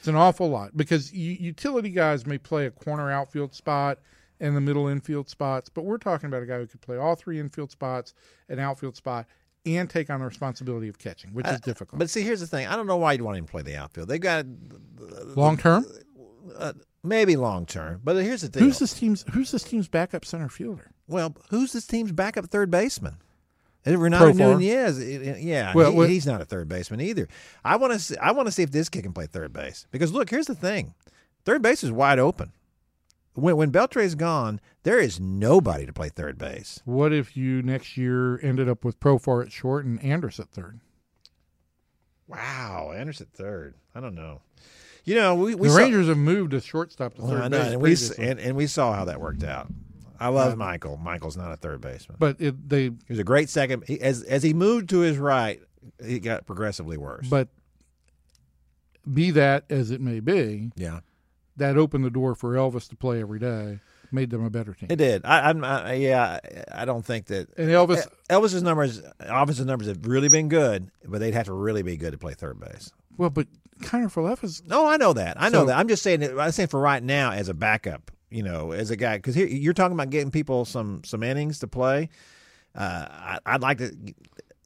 [0.05, 4.01] It's an awful lot because u- utility guys may play a corner outfield spot
[4.39, 7.15] and the middle infield spots, but we're talking about a guy who could play all
[7.15, 8.13] three infield spots,
[8.51, 9.25] an outfield spot,
[9.65, 11.99] and take on the responsibility of catching, which is difficult.
[11.99, 12.67] But see, here's the thing.
[12.67, 14.09] I don't know why you'd want him to play the outfield.
[14.09, 14.45] They got
[15.37, 15.87] Long term,
[16.59, 18.63] uh, maybe long term, but here's the deal.
[18.63, 20.91] who's this team's who's this team's backup center fielder?
[21.09, 23.17] well, who's this team's backup third baseman?
[23.85, 24.59] It Renato Profar.
[24.59, 24.99] Nunez?
[24.99, 27.29] It- it- Yeah, Well, he- what- he's not a third baseman either.
[27.65, 27.99] I want to.
[27.99, 30.47] See, I want to see if this kid can play third base because look, here's
[30.47, 30.95] the thing:
[31.45, 32.53] third base is wide open.
[33.35, 36.81] When when Beltre's gone, there is nobody to play third base.
[36.85, 40.81] What if you next year ended up with Profar at short and Andrus at third?
[42.27, 43.75] Wow, Anderson third.
[43.95, 44.41] I don't know.
[45.05, 48.09] You know, we, we the saw- Rangers have moved a shortstop to third know, base
[48.09, 49.69] and we and, and we saw how that worked out.
[50.25, 50.97] I love Michael.
[50.97, 52.17] Michael's not a third baseman.
[52.19, 53.85] but it, they He was a great second.
[53.87, 55.61] He, as as he moved to his right,
[56.05, 57.27] he got progressively worse.
[57.29, 57.49] but
[59.13, 61.01] be that as it may be, yeah,
[61.57, 64.89] that opened the door for Elvis to play every day, made them a better team.
[64.91, 65.25] it did.
[65.25, 66.39] I, I'm I, yeah.
[66.73, 71.21] I don't think that and Elvis, Elvis's numbers, Elvis's numbers have really been good, but
[71.21, 72.91] they'd have to really be good to play third base.
[73.19, 73.47] well, but
[73.81, 75.37] Kiner-Falefa's No, I know that.
[75.41, 75.79] I know So- that.
[75.79, 76.23] I'm just saying.
[76.39, 78.11] I'm saying for right now as a backup.
[78.31, 81.61] You know, as a guy, because here you're talking about getting people some some innings
[81.61, 82.09] to play.
[82.75, 83.95] Uh, I, I'd like to.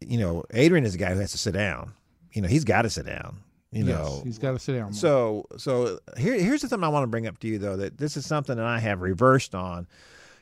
[0.01, 1.93] You know, Adrian is a guy who has to sit down.
[2.33, 3.41] You know, he's got to sit down.
[3.71, 4.85] You yes, know, he's got to sit down.
[4.85, 4.93] More.
[4.93, 7.99] So, so here, here's the thing I want to bring up to you, though, that
[7.99, 9.87] this is something that I have reversed on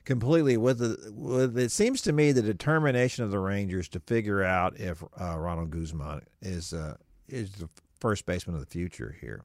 [0.04, 0.56] completely.
[0.56, 4.78] With the, with it seems to me the determination of the Rangers to figure out
[4.78, 6.96] if uh, Ronald Guzman is uh,
[7.28, 9.42] is the first baseman of the future here,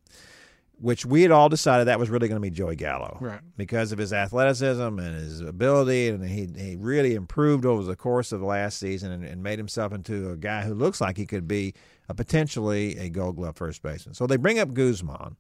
[0.81, 3.39] which we had all decided that was really going to be Joey Gallo, Right.
[3.55, 8.31] Because of his athleticism and his ability, and he he really improved over the course
[8.31, 11.27] of the last season and, and made himself into a guy who looks like he
[11.27, 11.75] could be
[12.09, 14.15] a potentially a Gold Glove first baseman.
[14.15, 15.37] So they bring up Guzman,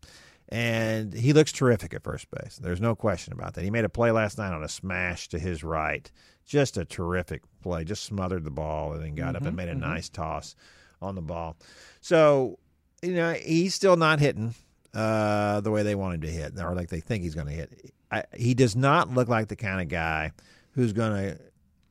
[0.49, 2.59] and he looks terrific at first base.
[2.61, 3.63] There's no question about that.
[3.63, 6.09] He made a play last night on a smash to his right,
[6.45, 7.83] just a terrific play.
[7.83, 9.55] Just smothered the ball and then got up and mm-hmm.
[9.55, 9.81] made a mm-hmm.
[9.81, 10.55] nice toss
[11.01, 11.57] on the ball.
[11.99, 12.59] So
[13.01, 14.53] you know he's still not hitting
[14.93, 17.53] uh, the way they want him to hit, or like they think he's going to
[17.53, 17.93] hit.
[18.11, 20.31] I, he does not look like the kind of guy
[20.71, 21.39] who's going to,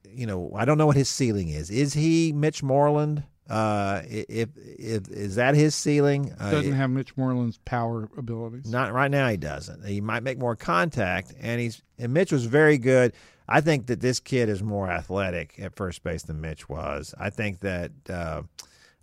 [0.09, 1.71] you know, I don't know what his ceiling is.
[1.71, 3.23] Is he Mitch Moreland?
[3.49, 6.33] Uh, if if is that his ceiling?
[6.39, 8.71] Uh, doesn't have Mitch Moreland's power abilities.
[8.71, 9.29] not right now.
[9.29, 9.85] He doesn't.
[9.85, 13.13] He might make more contact, and he's and Mitch was very good.
[13.49, 17.13] I think that this kid is more athletic at first base than Mitch was.
[17.19, 18.43] I think that uh,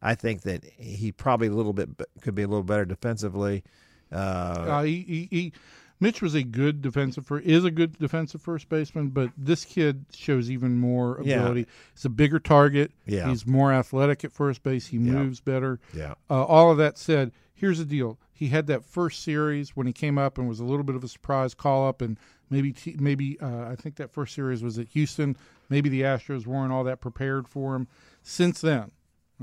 [0.01, 1.89] I think that he probably a little bit
[2.21, 3.65] could be a little better defensively.
[4.12, 5.54] Uh, Uh, he, he, he,
[6.00, 10.06] Mitch was a good defensive for is a good defensive first baseman, but this kid
[10.13, 11.38] shows even more Yeah.
[11.41, 11.65] ability.
[11.96, 12.91] He's a bigger target.
[13.06, 13.30] Yeah.
[13.30, 14.88] He's more athletic at first base.
[14.88, 15.13] He Yeah.
[15.13, 15.80] moves better.
[15.93, 16.13] Yeah.
[16.30, 18.20] Uh, all of that said, here's the deal.
[18.32, 21.04] He had that first series when he came up and was a little bit of
[21.04, 22.20] a surprise call up, and
[22.52, 25.36] maybe t- maybe uh, I think that first series was at Houston.
[25.67, 27.88] Maybe the Astros weren't all that prepared for him.
[28.22, 28.91] Since then,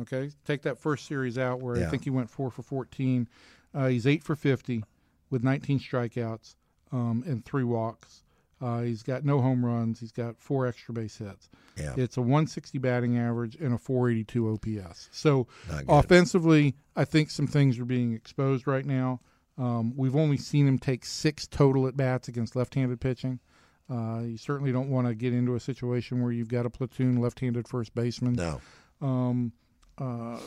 [0.00, 1.88] okay, take that first series out where Yeah.
[1.88, 3.28] I think he went four for fourteen.
[3.74, 4.84] Uh, he's eight for fifty
[5.30, 6.54] with 19 strikeouts
[6.92, 8.22] um, and three walks.
[8.60, 10.00] Uh, he's got no home runs.
[10.00, 11.50] He's got four extra base hits.
[11.76, 11.92] Yeah.
[11.96, 15.08] It's a 160 batting average and a 482 OPS.
[15.12, 15.48] So
[15.88, 19.20] offensively, I think some things are being exposed right now.
[19.58, 23.40] Um, we've only seen him take six total at bats against left-handed pitching.
[23.90, 27.20] Uh, you certainly don't want to get into a situation where you've got a platoon
[27.20, 28.34] left-handed first baseman.
[28.34, 28.60] No.
[29.02, 29.52] Um,
[29.98, 30.38] uh,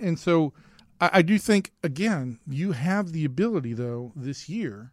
[0.00, 0.52] and so
[1.00, 4.92] I, I do think again you have the ability though this year,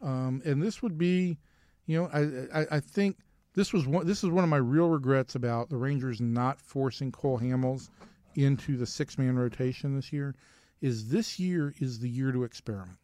[0.00, 1.38] um, and this would be,
[1.86, 3.18] you know, I, I I think
[3.54, 7.12] this was one this is one of my real regrets about the Rangers not forcing
[7.12, 7.90] Cole Hamels
[8.34, 10.34] into the six man rotation this year.
[10.80, 12.98] Is this year is the year to experiment.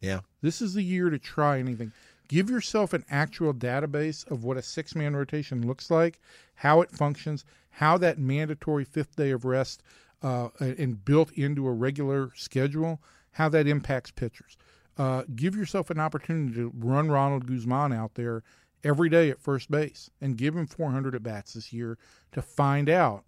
[0.00, 0.20] Yeah.
[0.42, 1.92] This is the year to try anything.
[2.28, 6.18] Give yourself an actual database of what a six man rotation looks like,
[6.54, 9.82] how it functions, how that mandatory fifth day of rest
[10.22, 13.00] uh, and built into a regular schedule,
[13.32, 14.56] how that impacts pitchers.
[14.98, 18.42] Uh, give yourself an opportunity to run Ronald Guzman out there
[18.84, 21.98] every day at first base and give him 400 at bats this year
[22.32, 23.24] to find out,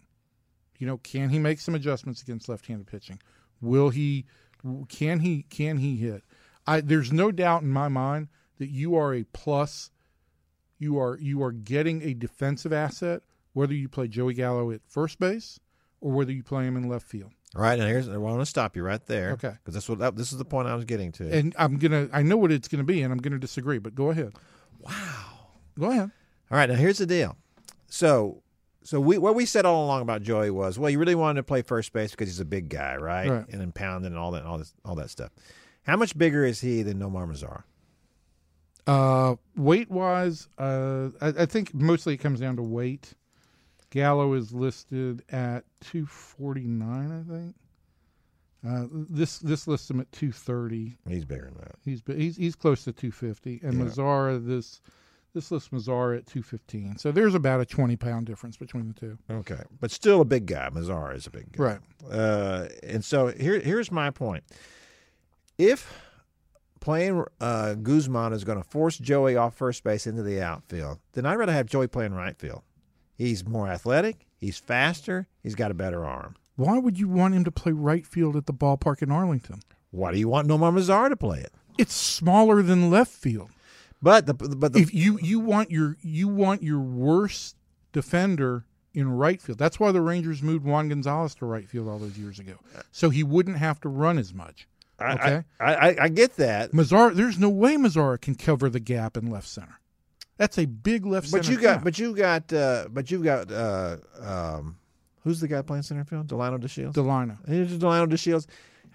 [0.79, 3.21] you know, can he make some adjustments against left-handed pitching?
[3.61, 4.27] Will he?
[4.89, 5.45] Can he?
[5.49, 6.23] Can he hit?
[6.67, 8.29] I, there's no doubt in my mind
[8.59, 9.91] that you are a plus.
[10.79, 13.23] You are you are getting a defensive asset
[13.55, 15.61] whether you play Joey Gallo at first base
[16.05, 17.33] or whether you play him in left field.
[17.57, 17.79] All right.
[17.79, 18.09] Now here's.
[18.11, 19.33] I want to stop you right there.
[19.33, 19.53] Okay.
[19.53, 21.31] Because that's what that, this is the point I was getting to.
[21.33, 23.79] And I'm gonna I know what it's gonna be, and I'm gonna disagree.
[23.79, 24.35] But go ahead.
[24.81, 25.25] wow.
[25.79, 26.11] Go ahead.
[26.51, 27.37] All right, now here's the deal.
[27.89, 28.43] So,
[28.83, 31.43] so we what we said all along about Joey was, well, you really wanted to
[31.43, 33.31] play first base because he's a big guy, right?
[33.31, 33.49] Right.
[33.49, 35.31] And impounding and all that, all this, all that stuff.
[35.85, 37.63] How much bigger is he than Nomar Mazara?
[38.87, 43.15] Uh, weight wise, uh, I, I think mostly it comes down to weight.
[43.95, 47.55] Gallo is listed at 249, I think.
[48.67, 50.97] Uh, this this lists him at 230.
[51.09, 51.77] He's bigger than that.
[51.85, 53.85] He's he's he's close to 250, and Yeah.
[53.85, 54.81] Mazara this
[55.33, 56.97] this lists Mazara at 215.
[56.99, 59.19] So there's about a 20 pound difference between the two.
[59.31, 60.71] Okay, but still a big guy.
[60.73, 61.81] Mazara is a big guy, Right.
[62.11, 64.43] Uh, and so here, here's my point.
[65.57, 65.93] If
[66.81, 71.27] playing uh, Guzman is going to force Joey off first base into the outfield, then
[71.27, 72.63] I'd rather have Joey playing right field.
[73.15, 74.27] He's more athletic.
[74.37, 75.29] He's faster.
[75.43, 76.37] He's got a better arm.
[76.57, 79.61] Why would you want him to play right field at the ballpark in Arlington?
[79.91, 81.53] Why do you want Nomar Mazara to play it?
[81.79, 83.51] It's smaller than left field.
[84.03, 87.57] But the but the if you you want your you want your worst
[87.93, 89.59] defender in right field.
[89.59, 92.55] That's why the Rangers moved Juan Gonzalez to right field all those years ago,
[92.93, 94.69] so he wouldn't have to run as much.
[94.99, 95.45] I, okay.
[95.59, 99.31] I, I I get that, Mazara, there's no way Mazara can cover the gap in
[99.31, 99.81] left center.
[100.37, 101.43] That's a big left center.
[101.43, 104.77] but you got but you got uh, but you got uh, um,
[105.23, 106.27] who's the guy playing center field?
[106.27, 106.93] Delano DeShields.
[106.95, 107.37] Delino.
[107.49, 108.47] Here's Delano DeShields.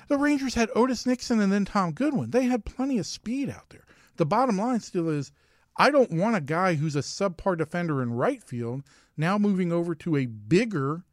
[0.10, 2.32] The Rangers had Otis Nixon and then Tom Goodwin.
[2.32, 3.86] They had plenty of speed out there.
[4.18, 5.32] The bottom line still is
[5.78, 8.84] I don't want a guy who's a subpar defender in right field
[9.16, 11.04] now moving over to a bigger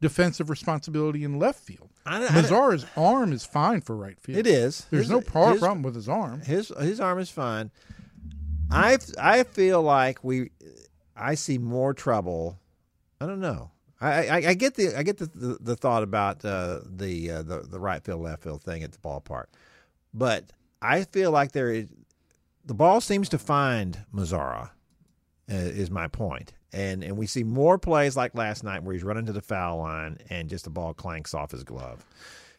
[0.00, 1.90] defensive responsibility in left field.
[2.06, 4.38] I, I, Mazara's arm is fine for right field.
[4.38, 4.86] it is.
[4.90, 6.40] There's His- no pro- his- problem with his arm.
[6.40, 7.70] His his arm is fine.
[8.70, 10.50] I I feel like we
[11.16, 12.58] I see more trouble.
[13.20, 13.70] I don't know.
[14.00, 17.42] I, I, I get the I get the, the, the thought about uh, the, uh,
[17.42, 19.46] the the right field left field thing at the ballpark,
[20.14, 20.44] but
[20.80, 21.88] I feel like there is
[22.64, 24.70] the ball seems to find Mazara.
[25.50, 29.02] Uh, is my point, and and we see more plays like last night where he's
[29.02, 32.06] running to the foul line and just the ball clanks off his glove.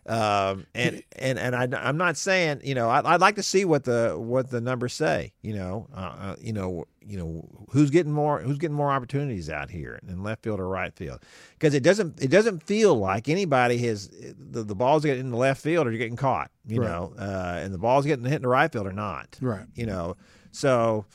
[0.08, 3.66] Um, and and and I, I'm not saying you know I, I'd like to see
[3.66, 5.34] what the what the numbers say.
[5.42, 9.48] You know, uh, uh, you know, you know who's getting more who's getting more opportunities
[9.50, 11.20] out here in left field or right field
[11.54, 15.38] because it doesn't it doesn't feel like anybody has the, the balls getting in the
[15.38, 16.50] left field or you're getting caught.
[16.66, 16.90] You Right.
[16.90, 19.38] know, uh, and the balls getting hit in the right field or not.
[19.40, 19.66] Right.
[19.76, 20.18] You know,
[20.52, 21.06] so.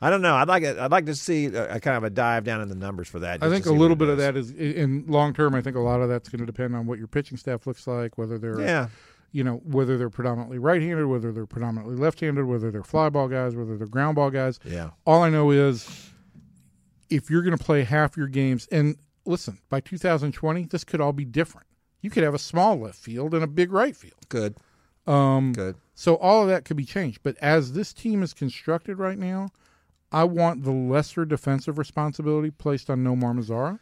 [0.00, 0.34] I don't know.
[0.34, 2.74] I'd like I'd like to see a, a kind of a dive down in the
[2.74, 3.42] numbers for that.
[3.42, 5.54] I think a little bit it of that is in long term.
[5.54, 7.86] I think a lot of that's going to depend on what your pitching staff looks
[7.86, 8.88] like, whether they're Yeah,
[9.32, 13.56] you know whether they're predominantly right-handed, whether they're predominantly left-handed, whether they're fly ball guys,
[13.56, 14.60] whether they're ground ball guys.
[14.64, 14.90] yeah.
[15.06, 16.10] All I know is
[17.08, 21.12] if you're going to play half your games, and listen, by 2020, this could all
[21.12, 21.66] be different.
[22.02, 24.28] You could have a small left field and a big right field.
[24.28, 24.56] Good,
[25.06, 25.76] Um, good.
[25.94, 27.20] So all of that could be changed.
[27.22, 29.48] But as this team is constructed right now,
[30.12, 33.78] I want the lesser defensive responsibility placed on Nomar Mazara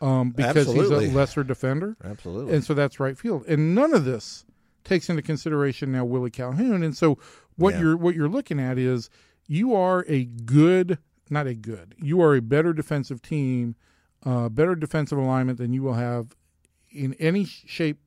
[0.00, 1.06] um, because Absolutely.
[1.06, 1.96] he's a lesser defender.
[2.04, 2.54] Absolutely.
[2.54, 3.44] And so that's right field.
[3.48, 4.44] And none of this
[4.84, 6.82] takes into consideration now Willie Calhoun.
[6.82, 7.18] And so
[7.56, 7.80] what Yeah.
[7.80, 9.10] you're what you're looking at is
[9.46, 10.98] you are a good,
[11.30, 13.74] not a good, you are a better defensive team,
[14.24, 16.36] uh, better defensive alignment than you will have
[16.90, 17.98] in any shape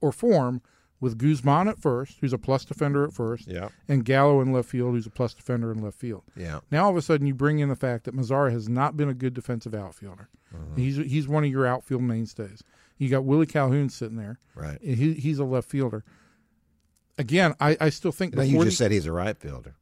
[0.00, 0.60] or form
[1.00, 3.68] with Guzman at first, who's a plus defender at first, yeah.
[3.88, 6.22] and Gallo in left field, who's a plus defender in left field.
[6.36, 6.60] Yeah.
[6.70, 9.08] Now all of a sudden you bring in the fact that Mazara has not been
[9.08, 10.28] a good defensive outfielder.
[10.76, 12.62] He's he's one of your outfield mainstays.
[12.98, 14.38] You got Willie Calhoun sitting there.
[14.54, 14.80] Right.
[14.82, 16.04] and He, he's a left fielder.
[17.18, 19.76] Again, I, I still think before you the- just said he's a right fielder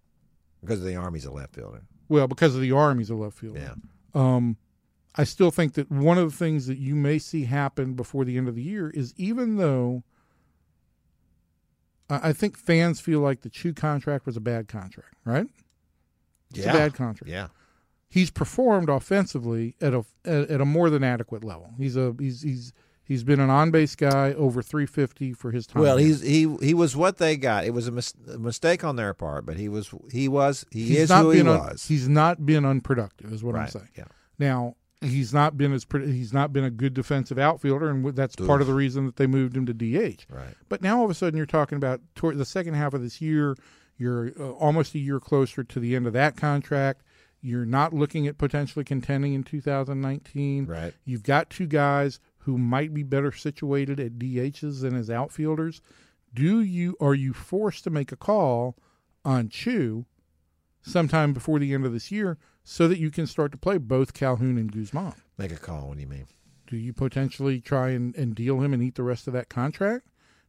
[0.60, 1.82] because of the Army's a left fielder.
[2.08, 3.60] well because of the arm he's a left fielder.
[3.60, 3.74] Yeah.
[4.14, 4.56] Um,
[5.14, 8.36] I still think that one of the things that you may see happen before the
[8.36, 10.02] end of the year is even though
[12.08, 15.46] I I think fans feel like the Choo contract was a bad contract, right?
[16.50, 16.70] It's yeah.
[16.70, 17.30] a bad contract.
[17.30, 17.48] Yeah.
[18.08, 21.74] he's performed offensively at a at, a more than adequate level.
[21.76, 22.72] He's a he's he's
[23.04, 25.82] he's been an on base guy over 350 for his time.
[25.82, 27.64] Well, he's he he was what they got.
[27.64, 30.84] It was a, mis- a mistake on their part, but he was he was he
[30.84, 31.86] he's is not who he been un- was.
[31.86, 33.88] he's not been unproductive, is what I'm saying.
[33.96, 34.04] Yeah.
[34.38, 38.36] Now he's not been as pre- he's not been a good defensive outfielder, and that's
[38.36, 40.26] part of the reason that they moved him to DH.
[40.30, 40.54] Right.
[40.68, 43.20] But now all of a sudden you're talking about toward the second half of this
[43.20, 43.56] year,
[43.96, 47.02] you're uh, almost a year closer to the end of that contract.
[47.40, 50.66] You're not looking at potentially contending in 2019.
[50.66, 50.94] Right.
[51.04, 55.80] You've got two guys who might be better situated at DHs than as outfielders.
[56.34, 58.76] Do you are you forced to make a call
[59.24, 60.06] on Choo
[60.82, 62.38] sometime before the end of this year
[62.68, 65.14] so that you can start to play both Calhoun and Guzman?
[65.38, 65.88] Make a call.
[65.88, 66.26] What do you mean?
[66.66, 70.06] Do you potentially try and, and deal him and eat the rest of that contract?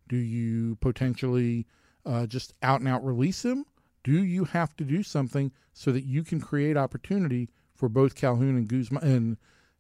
[0.09, 1.65] Do you potentially
[2.05, 3.65] uh, just out and out release him?
[4.03, 8.57] Do you have to do something so that you can create opportunity for both Calhoun
[8.57, 9.37] and Guzman and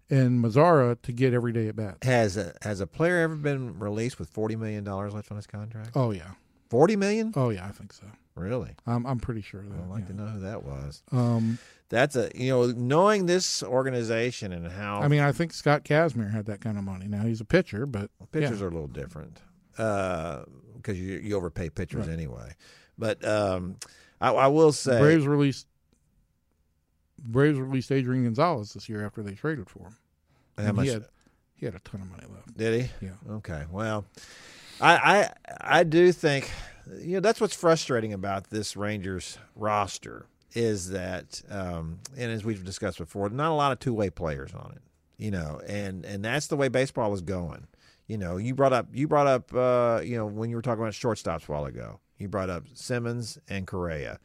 [0.09, 1.97] and Mazara to get every day at bat?
[2.03, 5.45] Has a, has a player ever been released with forty million dollars left on his
[5.45, 5.91] contract?
[5.93, 6.31] Oh yeah,
[6.69, 7.33] Forty million?
[7.35, 8.05] oh yeah, I think so.
[8.35, 8.75] Really?
[8.87, 9.77] I'm I'm pretty sure that.
[9.77, 10.07] I'd like yeah.
[10.07, 11.03] to know who that was.
[11.11, 11.59] Um,
[11.89, 16.31] That's a you know knowing this organization and how I mean, I think Scott Kazmir
[16.31, 17.07] had that kind of money.
[17.07, 19.39] Now he's a pitcher, but pitchers are a little different
[19.71, 22.53] because you you overpay pitchers anyway.
[22.97, 23.77] But um,
[24.21, 25.65] I, I will say Braves released
[27.17, 29.97] Braves released Adrian Gonzalez this year after they traded for him.
[30.65, 31.05] how much he had
[31.55, 32.55] he had a ton of money left.
[32.55, 33.05] did he?
[33.05, 33.33] Yeah.
[33.37, 33.65] Okay.
[33.71, 34.05] Well,
[34.79, 34.93] I
[35.59, 36.51] I I do think
[36.99, 42.63] you know that's what's frustrating about this Rangers roster is that um, and as we've
[42.63, 44.81] discussed before, not a lot of two way players on it.
[45.17, 47.67] You know, and and that's the way baseball was going.
[48.07, 50.81] You know, you brought up you brought up uh, you know when you were talking
[50.81, 51.99] about shortstops a while ago.
[52.17, 54.19] You brought up Simmons and Correa,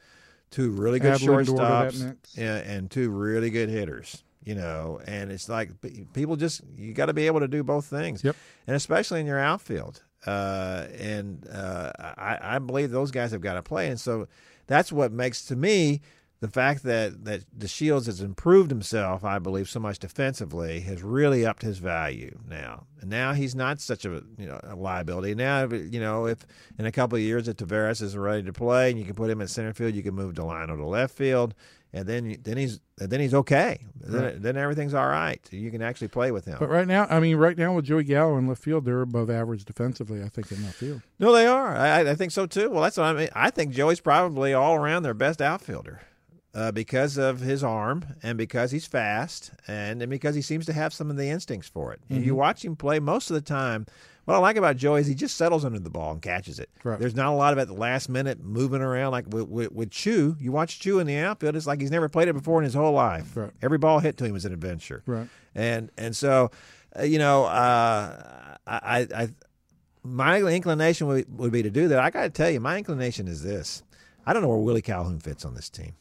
[0.50, 4.22] two really good Add Lindor to that shortstops and two really good hitters.
[4.44, 5.70] You know, and it's like
[6.12, 8.36] people just you got to be able to do both things Yep.
[8.66, 10.02] and especially in your outfield.
[10.26, 14.26] Uh, and uh, I, I believe those guys have got to play, and so
[14.66, 16.00] that's what makes to me
[16.40, 19.24] the fact that that DeShields has improved himself.
[19.24, 23.80] I believe so much defensively has really upped his value now, and now he's not
[23.80, 25.34] such a you know a liability.
[25.34, 26.46] Now you know if
[26.78, 29.30] in a couple of years if Taveras is ready to play and you can put
[29.30, 31.54] him at center field, you can move Delino to left field.
[31.96, 33.78] And then, then he's then he's okay.
[34.00, 34.42] Then, Right.
[34.42, 35.40] then everything's all right.
[35.52, 36.56] You can actually play with him.
[36.58, 39.30] But right now, I mean, right now with Joey Gallo in left field, they're above
[39.30, 40.20] average defensively.
[40.20, 41.02] I think in left field.
[41.20, 41.76] No, they are.
[41.76, 42.68] I, I think so too.
[42.68, 43.28] Well, that's what I mean.
[43.32, 46.00] I think Joey's probably all around their best outfielder
[46.52, 50.72] uh, because of his arm and because he's fast and, and because he seems to
[50.72, 52.00] have some of the instincts for it.
[52.10, 53.86] If you watch him play most of the time,
[54.24, 56.70] what I like about Joey is he just settles under the ball and catches it.
[56.82, 56.98] Right.
[56.98, 59.90] There's not a lot of at the last minute moving around like with, with, with
[59.90, 60.36] Choo.
[60.40, 62.74] You watch Choo in the outfield, it's like he's never played it before in his
[62.74, 63.36] whole life.
[63.36, 63.50] Right.
[63.62, 65.28] Every ball hit to him is an adventure Right.
[65.54, 66.50] and and so
[66.98, 69.28] uh, you know uh, I, I
[70.02, 71.98] my inclination would, would be to do that.
[71.98, 73.82] I got to tell you, my inclination is this:
[74.26, 75.94] I don't know where Willie Calhoun fits on this team.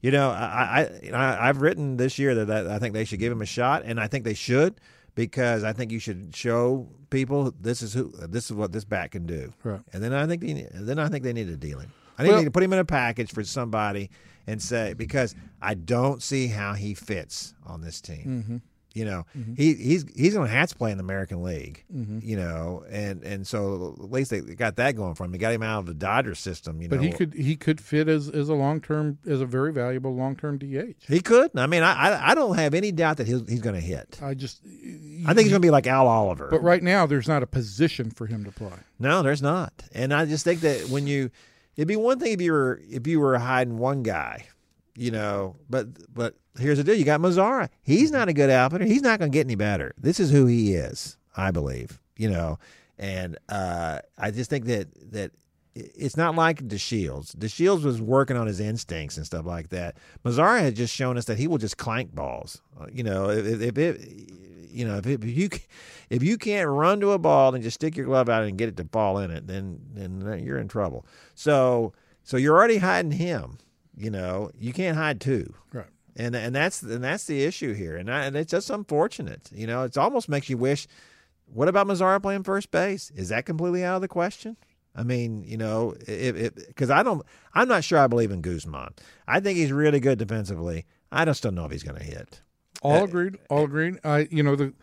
[0.00, 3.20] You know, I, I, I I've written this year that, that I think they should
[3.20, 4.74] give him a shot, and I think they should
[5.14, 9.10] because I think you should show people this is who this is what this bat
[9.10, 9.52] can do.
[9.62, 9.80] Right.
[9.92, 11.92] And then I think they, then I think they need to deal him.
[12.18, 14.10] I think Well- they need to put him in a package for somebody
[14.46, 18.44] and say because I don't see how he fits on this team.
[18.44, 18.56] Mm-hmm.
[18.94, 19.54] You know, mm-hmm.
[19.54, 21.84] he he's he's going to have to play in the American League.
[21.94, 22.18] Mm-hmm.
[22.22, 25.32] You know, and and so at least they got that going for him.
[25.32, 26.82] He got him out of the Dodger system.
[26.82, 29.40] You But know, but he could he could fit as as a long term as
[29.40, 30.94] a very valuable long term DH.
[31.08, 31.50] He could.
[31.56, 34.18] I mean, I I, I don't have any doubt that he's he's going to hit.
[34.22, 36.48] I just I think he's going to be like Al Oliver.
[36.50, 38.76] But right now, there's not a position for him to play.
[38.98, 39.72] No, there's not.
[39.92, 41.30] And I just think that when you
[41.76, 44.46] it'd be one thing if you were if you were hiding one guy,
[44.96, 45.56] you know.
[45.68, 47.68] But but here's the deal: you got Mazara.
[47.82, 48.84] He's not a good outfitter.
[48.84, 49.94] He's not going to get any better.
[49.98, 52.00] This is who he is, I believe.
[52.16, 52.58] You know,
[52.98, 55.32] and uh, I just think that that
[55.74, 57.34] it's not like DeShields.
[57.36, 59.96] DeShields was working on his instincts and stuff like that.
[60.24, 62.60] Mazara has just shown us that he will just clank balls.
[62.78, 64.00] Uh, you know, if, if it,
[64.70, 65.48] you know, if, it, if you
[66.10, 68.68] if you can't run to a ball and just stick your glove out and get
[68.68, 71.06] it to fall in it, then then you're in trouble.
[71.34, 73.58] So so you're already hiding him.
[73.96, 75.54] You know, you can't hide two.
[75.72, 75.86] Right.
[76.16, 79.50] And and that's and that's the issue here, and, I, and it's just unfortunate.
[79.52, 80.86] You know, it almost makes you wish.
[81.46, 83.10] What about Mazara playing first base?
[83.14, 84.56] Is that completely out of the question?
[84.94, 87.22] I mean, you know, because I don't,
[87.54, 88.90] I'm not sure I believe in Guzman.
[89.26, 90.86] I think he's really good defensively.
[91.10, 92.42] I just don't know if he's going to hit.
[92.82, 93.38] All uh, agreed.
[93.48, 93.98] All agreed.
[94.04, 94.74] I, you know, the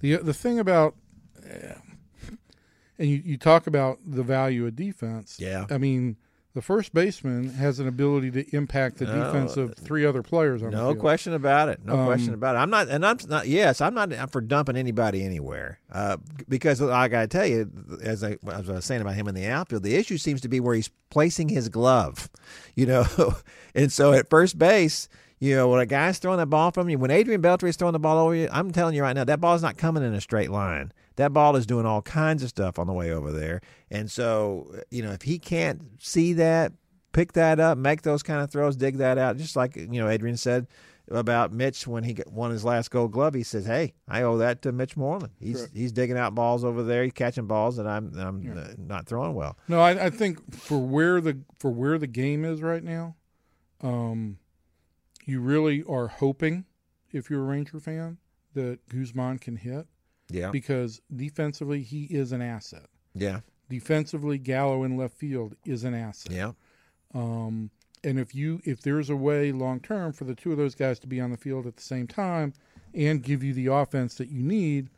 [0.00, 0.96] the the thing about,
[1.44, 1.74] uh,
[2.98, 5.36] and you you talk about the value of defense.
[5.38, 5.66] Yeah.
[5.70, 6.16] I mean,
[6.56, 10.62] the first baseman has an ability to impact the no, defense of three other players
[10.62, 11.84] on no question about it.
[11.84, 12.60] No um, question about it.
[12.60, 13.46] I'm not, and I'm not.
[13.46, 16.16] Yes, I'm not I'm for dumping anybody anywhere uh,
[16.48, 17.70] because I got to tell you,
[18.02, 20.48] as I, as I was saying about him in the outfield, the issue seems to
[20.48, 22.30] be where he's placing his glove.
[22.76, 23.06] You know,
[23.74, 25.08] and so at first base.
[25.38, 27.92] You know, when a guy's throwing that ball from you, when Adrian Beltre is throwing
[27.92, 30.14] the ball over you, I'm telling you right now, that ball is not coming in
[30.14, 33.32] a straight line that ball is doing all kinds of stuff on the way over
[33.32, 33.60] there.
[33.90, 36.72] And so, you know, if he can't see that,
[37.12, 40.08] pick that up, make those kind of throws, dig that out, just like, you know,
[40.08, 40.66] Adrian said
[41.10, 43.34] about Mitch when he won his last gold glove.
[43.34, 45.32] He says, "Hey, I owe that to Mitch Moreland.
[45.38, 47.04] He's he's digging out balls over there.
[47.04, 48.60] He's catching balls that I'm I'm yeah.
[48.60, 52.44] uh, not throwing well." No, I, I, think for where the for where the game
[52.44, 53.14] is right now,
[53.80, 54.38] um,
[55.24, 56.64] you really are hoping,
[57.12, 58.18] if you're a Ranger fan,
[58.54, 59.86] that Guzman can hit.
[60.30, 60.50] Yeah.
[60.50, 62.86] Because defensively, he is an asset.
[63.14, 63.40] Yeah.
[63.68, 66.32] Defensively, Gallo in left field is an asset.
[66.32, 66.52] Yeah.
[67.14, 67.70] Um,
[68.04, 70.98] and if you if there's a way long term for the two of those guys
[71.00, 72.52] to be on the field at the same time
[72.94, 74.90] and give you the offense that you need,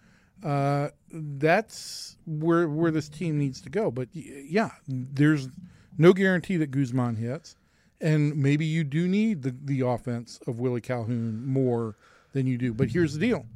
[0.45, 3.91] uh, that's where where this team needs to go.
[3.91, 5.49] But yeah, there's
[5.97, 7.57] no guarantee that Guzman hits,
[8.01, 11.97] and maybe you do need the the offense of Willie Calhoun more
[12.33, 12.74] than you do.
[12.74, 13.47] But here's the deal: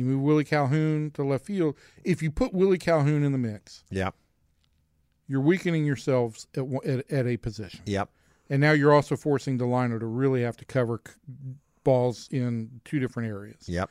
[0.00, 1.76] you move Willie Calhoun to left field.
[2.04, 4.10] If you put Willie Calhoun in the mix, yeah,
[5.28, 7.80] you're weakening yourselves at, at, at a position.
[7.86, 8.08] Yep.
[8.48, 11.00] And now you're also forcing Delino to really have to cover
[11.84, 13.68] balls in two different areas.
[13.68, 13.90] Yep.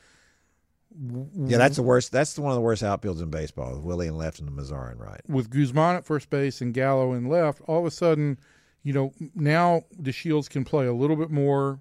[1.35, 2.11] Yeah, that's the worst.
[2.11, 3.75] That's one of the worst outfields in baseball.
[3.75, 5.21] With Willie in left and the Mazarin right.
[5.27, 8.39] With Guzman at first base and Gallo in left, all of a sudden,
[8.83, 11.79] you know, now DeShields can play a little bit more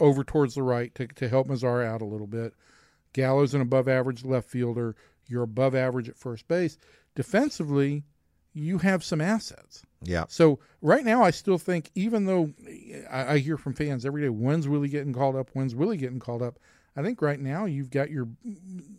[0.00, 2.54] over towards the right to, to help Mazara out a little bit.
[3.12, 4.96] Gallo's an above average left fielder.
[5.26, 6.78] You're above average at first base.
[7.14, 8.04] Defensively,
[8.54, 9.82] you have some assets.
[10.02, 10.24] Yeah.
[10.28, 12.52] So right now, I still think, even though
[13.10, 15.50] I, I, hear from fans every day, when's Willie getting called up?
[15.52, 16.58] When's Willie getting called up?
[16.96, 18.28] I think right now you've got your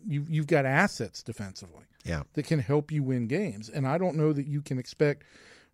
[0.06, 1.84] you you've got assets defensively.
[2.04, 2.22] Yeah.
[2.32, 5.24] That can help you win games, and I don't know that you can expect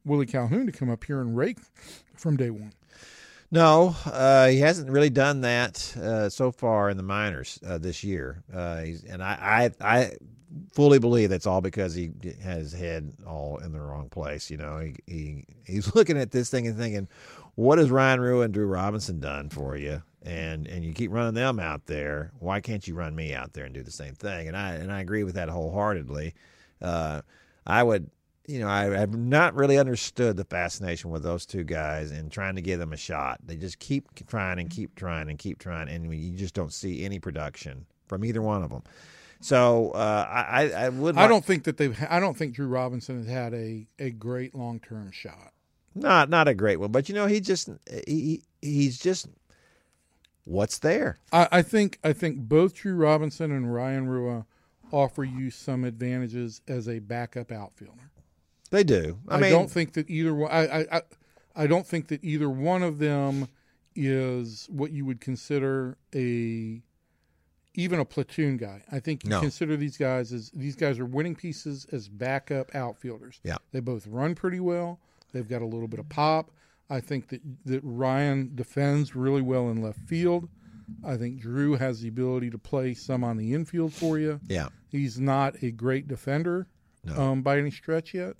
[0.05, 1.59] Willie Calhoun to come up here and rake
[2.17, 2.73] from day one.
[3.51, 8.03] No, uh, he hasn't really done that uh, so far in the minors uh, this
[8.03, 8.43] year.
[8.53, 10.17] Uh, and I, I, I,
[10.73, 14.51] fully believe that's all because he has his head all in the wrong place.
[14.51, 17.09] You know, he, he he's looking at this thing and thinking,
[17.55, 21.35] "What has Ryan Rua and Drew Robinson done for you?" And and you keep running
[21.35, 22.33] them out there.
[22.39, 24.49] Why can't you run me out there and do the same thing?
[24.49, 26.35] And I and I agree with that wholeheartedly.
[26.83, 27.23] Uh,
[27.67, 28.11] I would
[28.47, 32.55] you know, I have not really understood the fascination with those two guys and trying
[32.57, 33.41] to give them a shot.
[33.45, 37.05] They just keep trying and keep trying and keep trying, and you just don't see
[37.05, 38.83] any production from either one of them.
[39.41, 41.17] So uh, I, I would.
[41.17, 41.97] I don't think that they've.
[42.09, 45.53] I don't think Drew Robinson has had a, a great long term shot.
[45.95, 47.69] Not not a great one, but you know he just
[48.07, 49.29] he he's just
[50.45, 51.19] what's there.
[51.33, 54.47] I, I think I think both Drew Robinson and Ryan Rua
[54.93, 58.11] offer you some advantages as a backup outfielder.
[58.77, 59.19] They do.
[59.27, 60.51] I, I mean, don't think that either one.
[60.53, 61.03] I, I
[61.57, 63.49] I don't think that either one of them
[63.95, 66.83] is what you would consider a
[67.75, 68.83] even a platoon guy.
[68.93, 69.41] I think you no.
[69.41, 73.41] consider these guys as these guys are winning pieces as backup outfielders.
[73.43, 75.01] Yeah, they both run pretty well.
[75.33, 76.51] They've got a little bit of pop.
[76.91, 80.51] I think that that Ryan defends really well in left field.
[81.03, 84.39] I think Drew has the ability to play some on the infield for you.
[84.47, 86.67] Yeah, he's not a great defender
[87.07, 87.21] no.
[87.21, 88.37] um, by any stretch yet,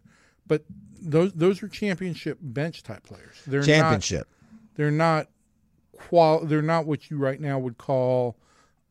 [0.49, 0.65] but
[1.01, 3.37] those those are championship bench type players.
[3.47, 4.27] They're championship.
[4.43, 5.29] Not, they're not
[5.97, 6.45] qual.
[6.45, 8.37] They're not what you right now would call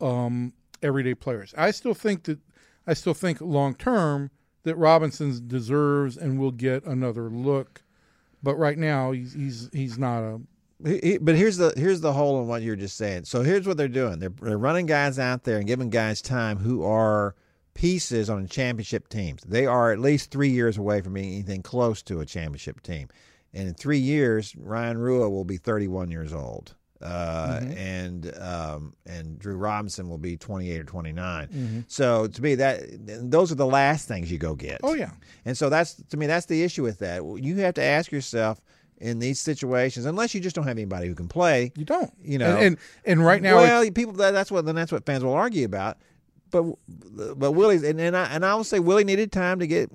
[0.01, 1.53] um, everyday players.
[1.57, 2.39] I still think that
[2.87, 4.31] I still think long term
[4.63, 7.81] that Robinson deserves and will get another look.
[8.43, 10.39] But right now, he's he's he's not a.
[10.83, 13.25] He- he- but here's the here's the hole in what you're just saying.
[13.25, 14.19] So here's what they're doing.
[14.19, 17.33] They're, they're running guys out there and giving guys time who are
[17.75, 19.43] pieces on championship teams.
[19.43, 23.09] They are at least three years away from being anything close to a championship team.
[23.53, 29.39] And in three years, Ryan Rua will be 31 years old, uh, and um, and
[29.39, 31.85] Drew Robinson will be 28 or 29.
[31.87, 32.81] So to me, that
[33.31, 34.81] those are the last things you go get.
[34.83, 35.11] Oh yeah,
[35.45, 37.23] And so that's to me that's the issue with that.
[37.23, 38.59] You have to ask yourself
[38.97, 41.71] in these situations, unless you just don't have anybody who can play.
[41.77, 42.11] you don't.
[42.21, 42.57] You know.
[42.57, 45.33] and and, and right now, well, people that, that's what then that's what fans will
[45.33, 45.97] argue about.
[46.51, 46.63] But
[47.37, 49.89] but Willie's and, and I and I will say Willie needed time to get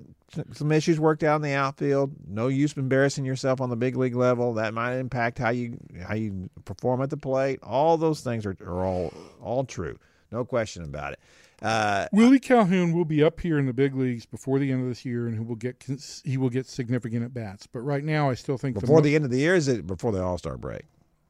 [0.52, 2.12] some issues worked out in the outfield.
[2.28, 4.54] No use embarrassing yourself on the big league level.
[4.54, 7.60] That might impact how you how you perform at the plate.
[7.62, 9.98] All those things are, are all all true.
[10.30, 11.20] No question about it.
[11.62, 14.88] Uh, Willie Calhoun will be up here in the big leagues before the end of
[14.88, 15.84] this year, and he will get
[16.24, 17.66] he will get significant at bats.
[17.66, 19.86] But right now, I still think before mo- the end of the year, is it
[19.86, 20.82] before the All Star break?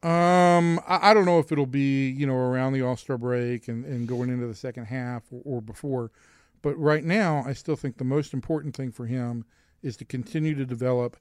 [0.03, 3.69] Um, I, I don't know if it'll be you know around the All Star break
[3.69, 6.11] and, and going into the second half or, or before,
[6.63, 9.45] but right now I still think the most important thing for him
[9.83, 11.17] is to continue to develop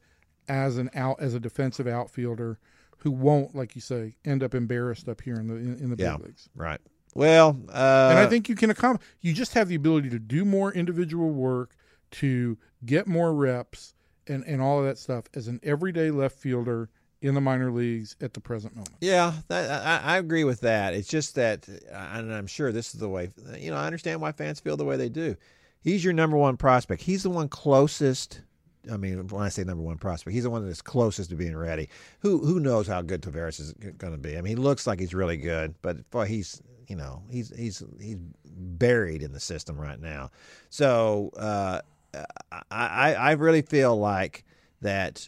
[0.48, 2.58] as an out as a defensive outfielder
[3.00, 6.02] who won't, like you say, end up embarrassed up here in the in, in the
[6.02, 6.18] Yeah.
[6.18, 6.50] big leagues.
[6.56, 6.82] Right.
[7.16, 9.06] Well, uh, And I think you can accomplish.
[9.20, 11.76] You just have the ability to do more individual work,
[12.12, 13.94] to get more reps,
[14.28, 16.90] and and all of that stuff as an everyday left fielder
[17.22, 18.96] in the minor leagues at the present moment.
[19.02, 20.94] Yeah, that, I, I agree with that.
[20.94, 23.30] It's just that, and I'm sure this is the way.
[23.58, 25.36] You know, I understand why fans feel the way they do.
[25.82, 27.02] He's your number one prospect.
[27.02, 28.42] He's the one closest.
[28.92, 31.56] I mean, when I say number one prospect, he's the one that's closest to being
[31.56, 31.90] ready.
[32.22, 34.38] Who who knows how good Taveras is going to be?
[34.38, 37.84] I mean, he looks like he's really good, but boy, he's you know he's he's
[38.00, 40.32] he's buried in the system right now.
[40.70, 41.82] So uh,
[42.14, 42.24] I
[42.72, 44.46] I I really feel like
[44.82, 45.28] that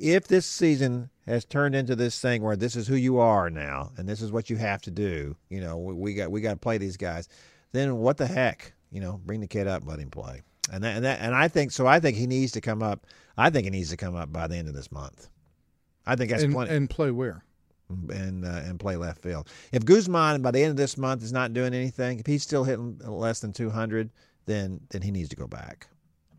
[0.00, 3.92] if this season has turned into this thing where this is who you are now
[3.96, 6.52] and this is what you have to do, you know, we, we got we got
[6.52, 7.28] to play these guys.
[7.72, 10.42] Then what the heck, you know, bring the kid up, let him play.
[10.72, 11.86] And that, and that and I think so.
[11.86, 13.06] I think he needs to come up.
[13.36, 15.28] I think he needs to come up by the end of this month.
[16.06, 17.44] I think that's and, plenty and play where?
[17.88, 19.48] and uh, and play left field.
[19.72, 22.64] If Guzman by the end of this month is not doing anything, if he's still
[22.64, 24.10] hitting less than 200,
[24.46, 25.88] then then he needs to go back.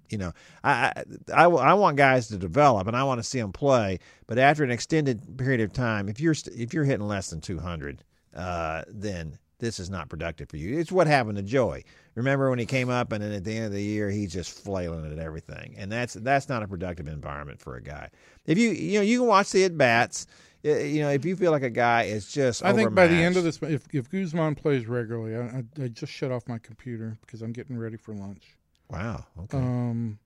[0.09, 0.33] You know,
[0.63, 1.03] I
[1.33, 4.63] I, I, want guys to develop and I want to see them play, but after
[4.63, 8.03] an extended period of time, if you're if you're hitting less than 200,
[8.35, 10.79] uh, then this is not productive for you.
[10.79, 11.85] It's what happened to Joey.
[12.15, 14.51] Remember when he came up and then at the end of the year he's just
[14.51, 18.09] flailing at everything, and that's that's not a productive environment for a guy.
[18.45, 20.25] If you you know you can watch the at bats.
[20.61, 23.37] You know, if you feel like a guy is just, I think by the end
[23.37, 27.17] of this, if if Guzman plays regularly, I, I, I just shut off my computer
[27.21, 28.57] because I'm getting ready for lunch.
[28.89, 30.19] Wow, okay, Um,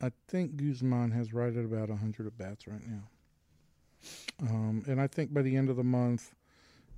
[0.00, 3.02] I think Guzman has right at about 100 at bats right now.
[4.40, 6.34] Um, and I think by the end of the month,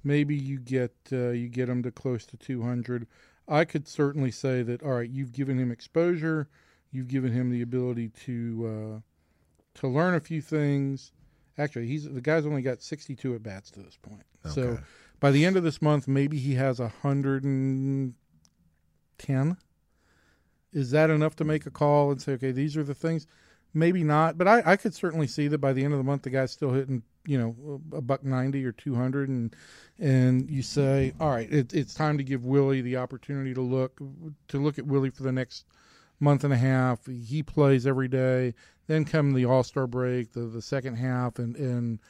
[0.05, 3.07] maybe you get uh, you get him to close to 200.
[3.49, 4.83] I could certainly say that.
[4.83, 6.49] All right, you've given him exposure,
[6.93, 9.01] you've given him the ability to uh,
[9.81, 11.13] to learn a few things.
[11.57, 14.23] Actually, he's the guy's only got 62 at bats to this point.
[14.45, 14.55] Okay.
[14.55, 14.79] So
[15.21, 19.57] by the end of this month, maybe he has 110.
[20.73, 23.27] Is that enough to make a call and say, okay, these are the things?
[23.73, 26.23] Maybe not, but I, I could certainly see that by the end of the month,
[26.23, 29.55] the guy's still hitting, you know, a buck ninety or two hundred, and
[29.99, 34.01] and you say, all right, it, it's time to give Willie the opportunity to look
[34.49, 35.67] to look at Willie for the next
[36.19, 37.07] month and a half.
[37.07, 38.55] He plays every day.
[38.89, 42.01] Then come the All Star break, the the second half, and and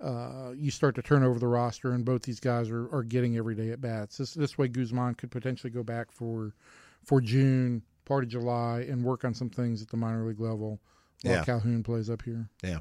[0.00, 3.36] uh, you start to turn over the roster, and both these guys are, are getting
[3.36, 4.18] every day at bats.
[4.18, 6.54] This this way, Guzman could potentially go back for
[7.02, 10.80] for June, part of July, and work on some things at the minor league level
[11.22, 11.44] while Yeah.
[11.44, 12.48] Calhoun plays up here.
[12.64, 12.80] Yeah.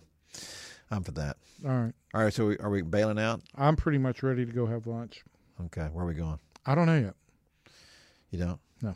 [0.89, 1.38] I'm for that.
[1.63, 3.41] All right, All right, so we, are we bailing out?
[3.55, 5.23] I'm pretty much ready to go have lunch.
[5.65, 6.39] Okay, where are we going?
[6.65, 7.13] I don't know yet.
[8.32, 8.59] You don't?
[8.82, 8.95] No.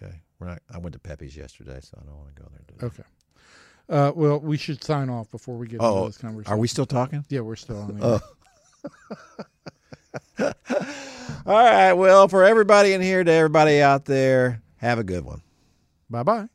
[0.00, 0.62] Okay, we're not.
[0.72, 2.86] I went to Pepe's yesterday, so I don't want to go there today.
[2.86, 3.02] Okay.
[3.88, 6.52] Uh, well, we should sign off before we get Oh, into this conversation.
[6.52, 7.24] Are we still talking?
[7.28, 7.98] Yeah, we're still on.
[7.98, 8.22] The
[10.38, 10.52] Oh.
[11.46, 11.92] All right.
[11.92, 15.42] Well, for everybody in here to everybody out there, have a good one.
[16.10, 16.48] Bye bye.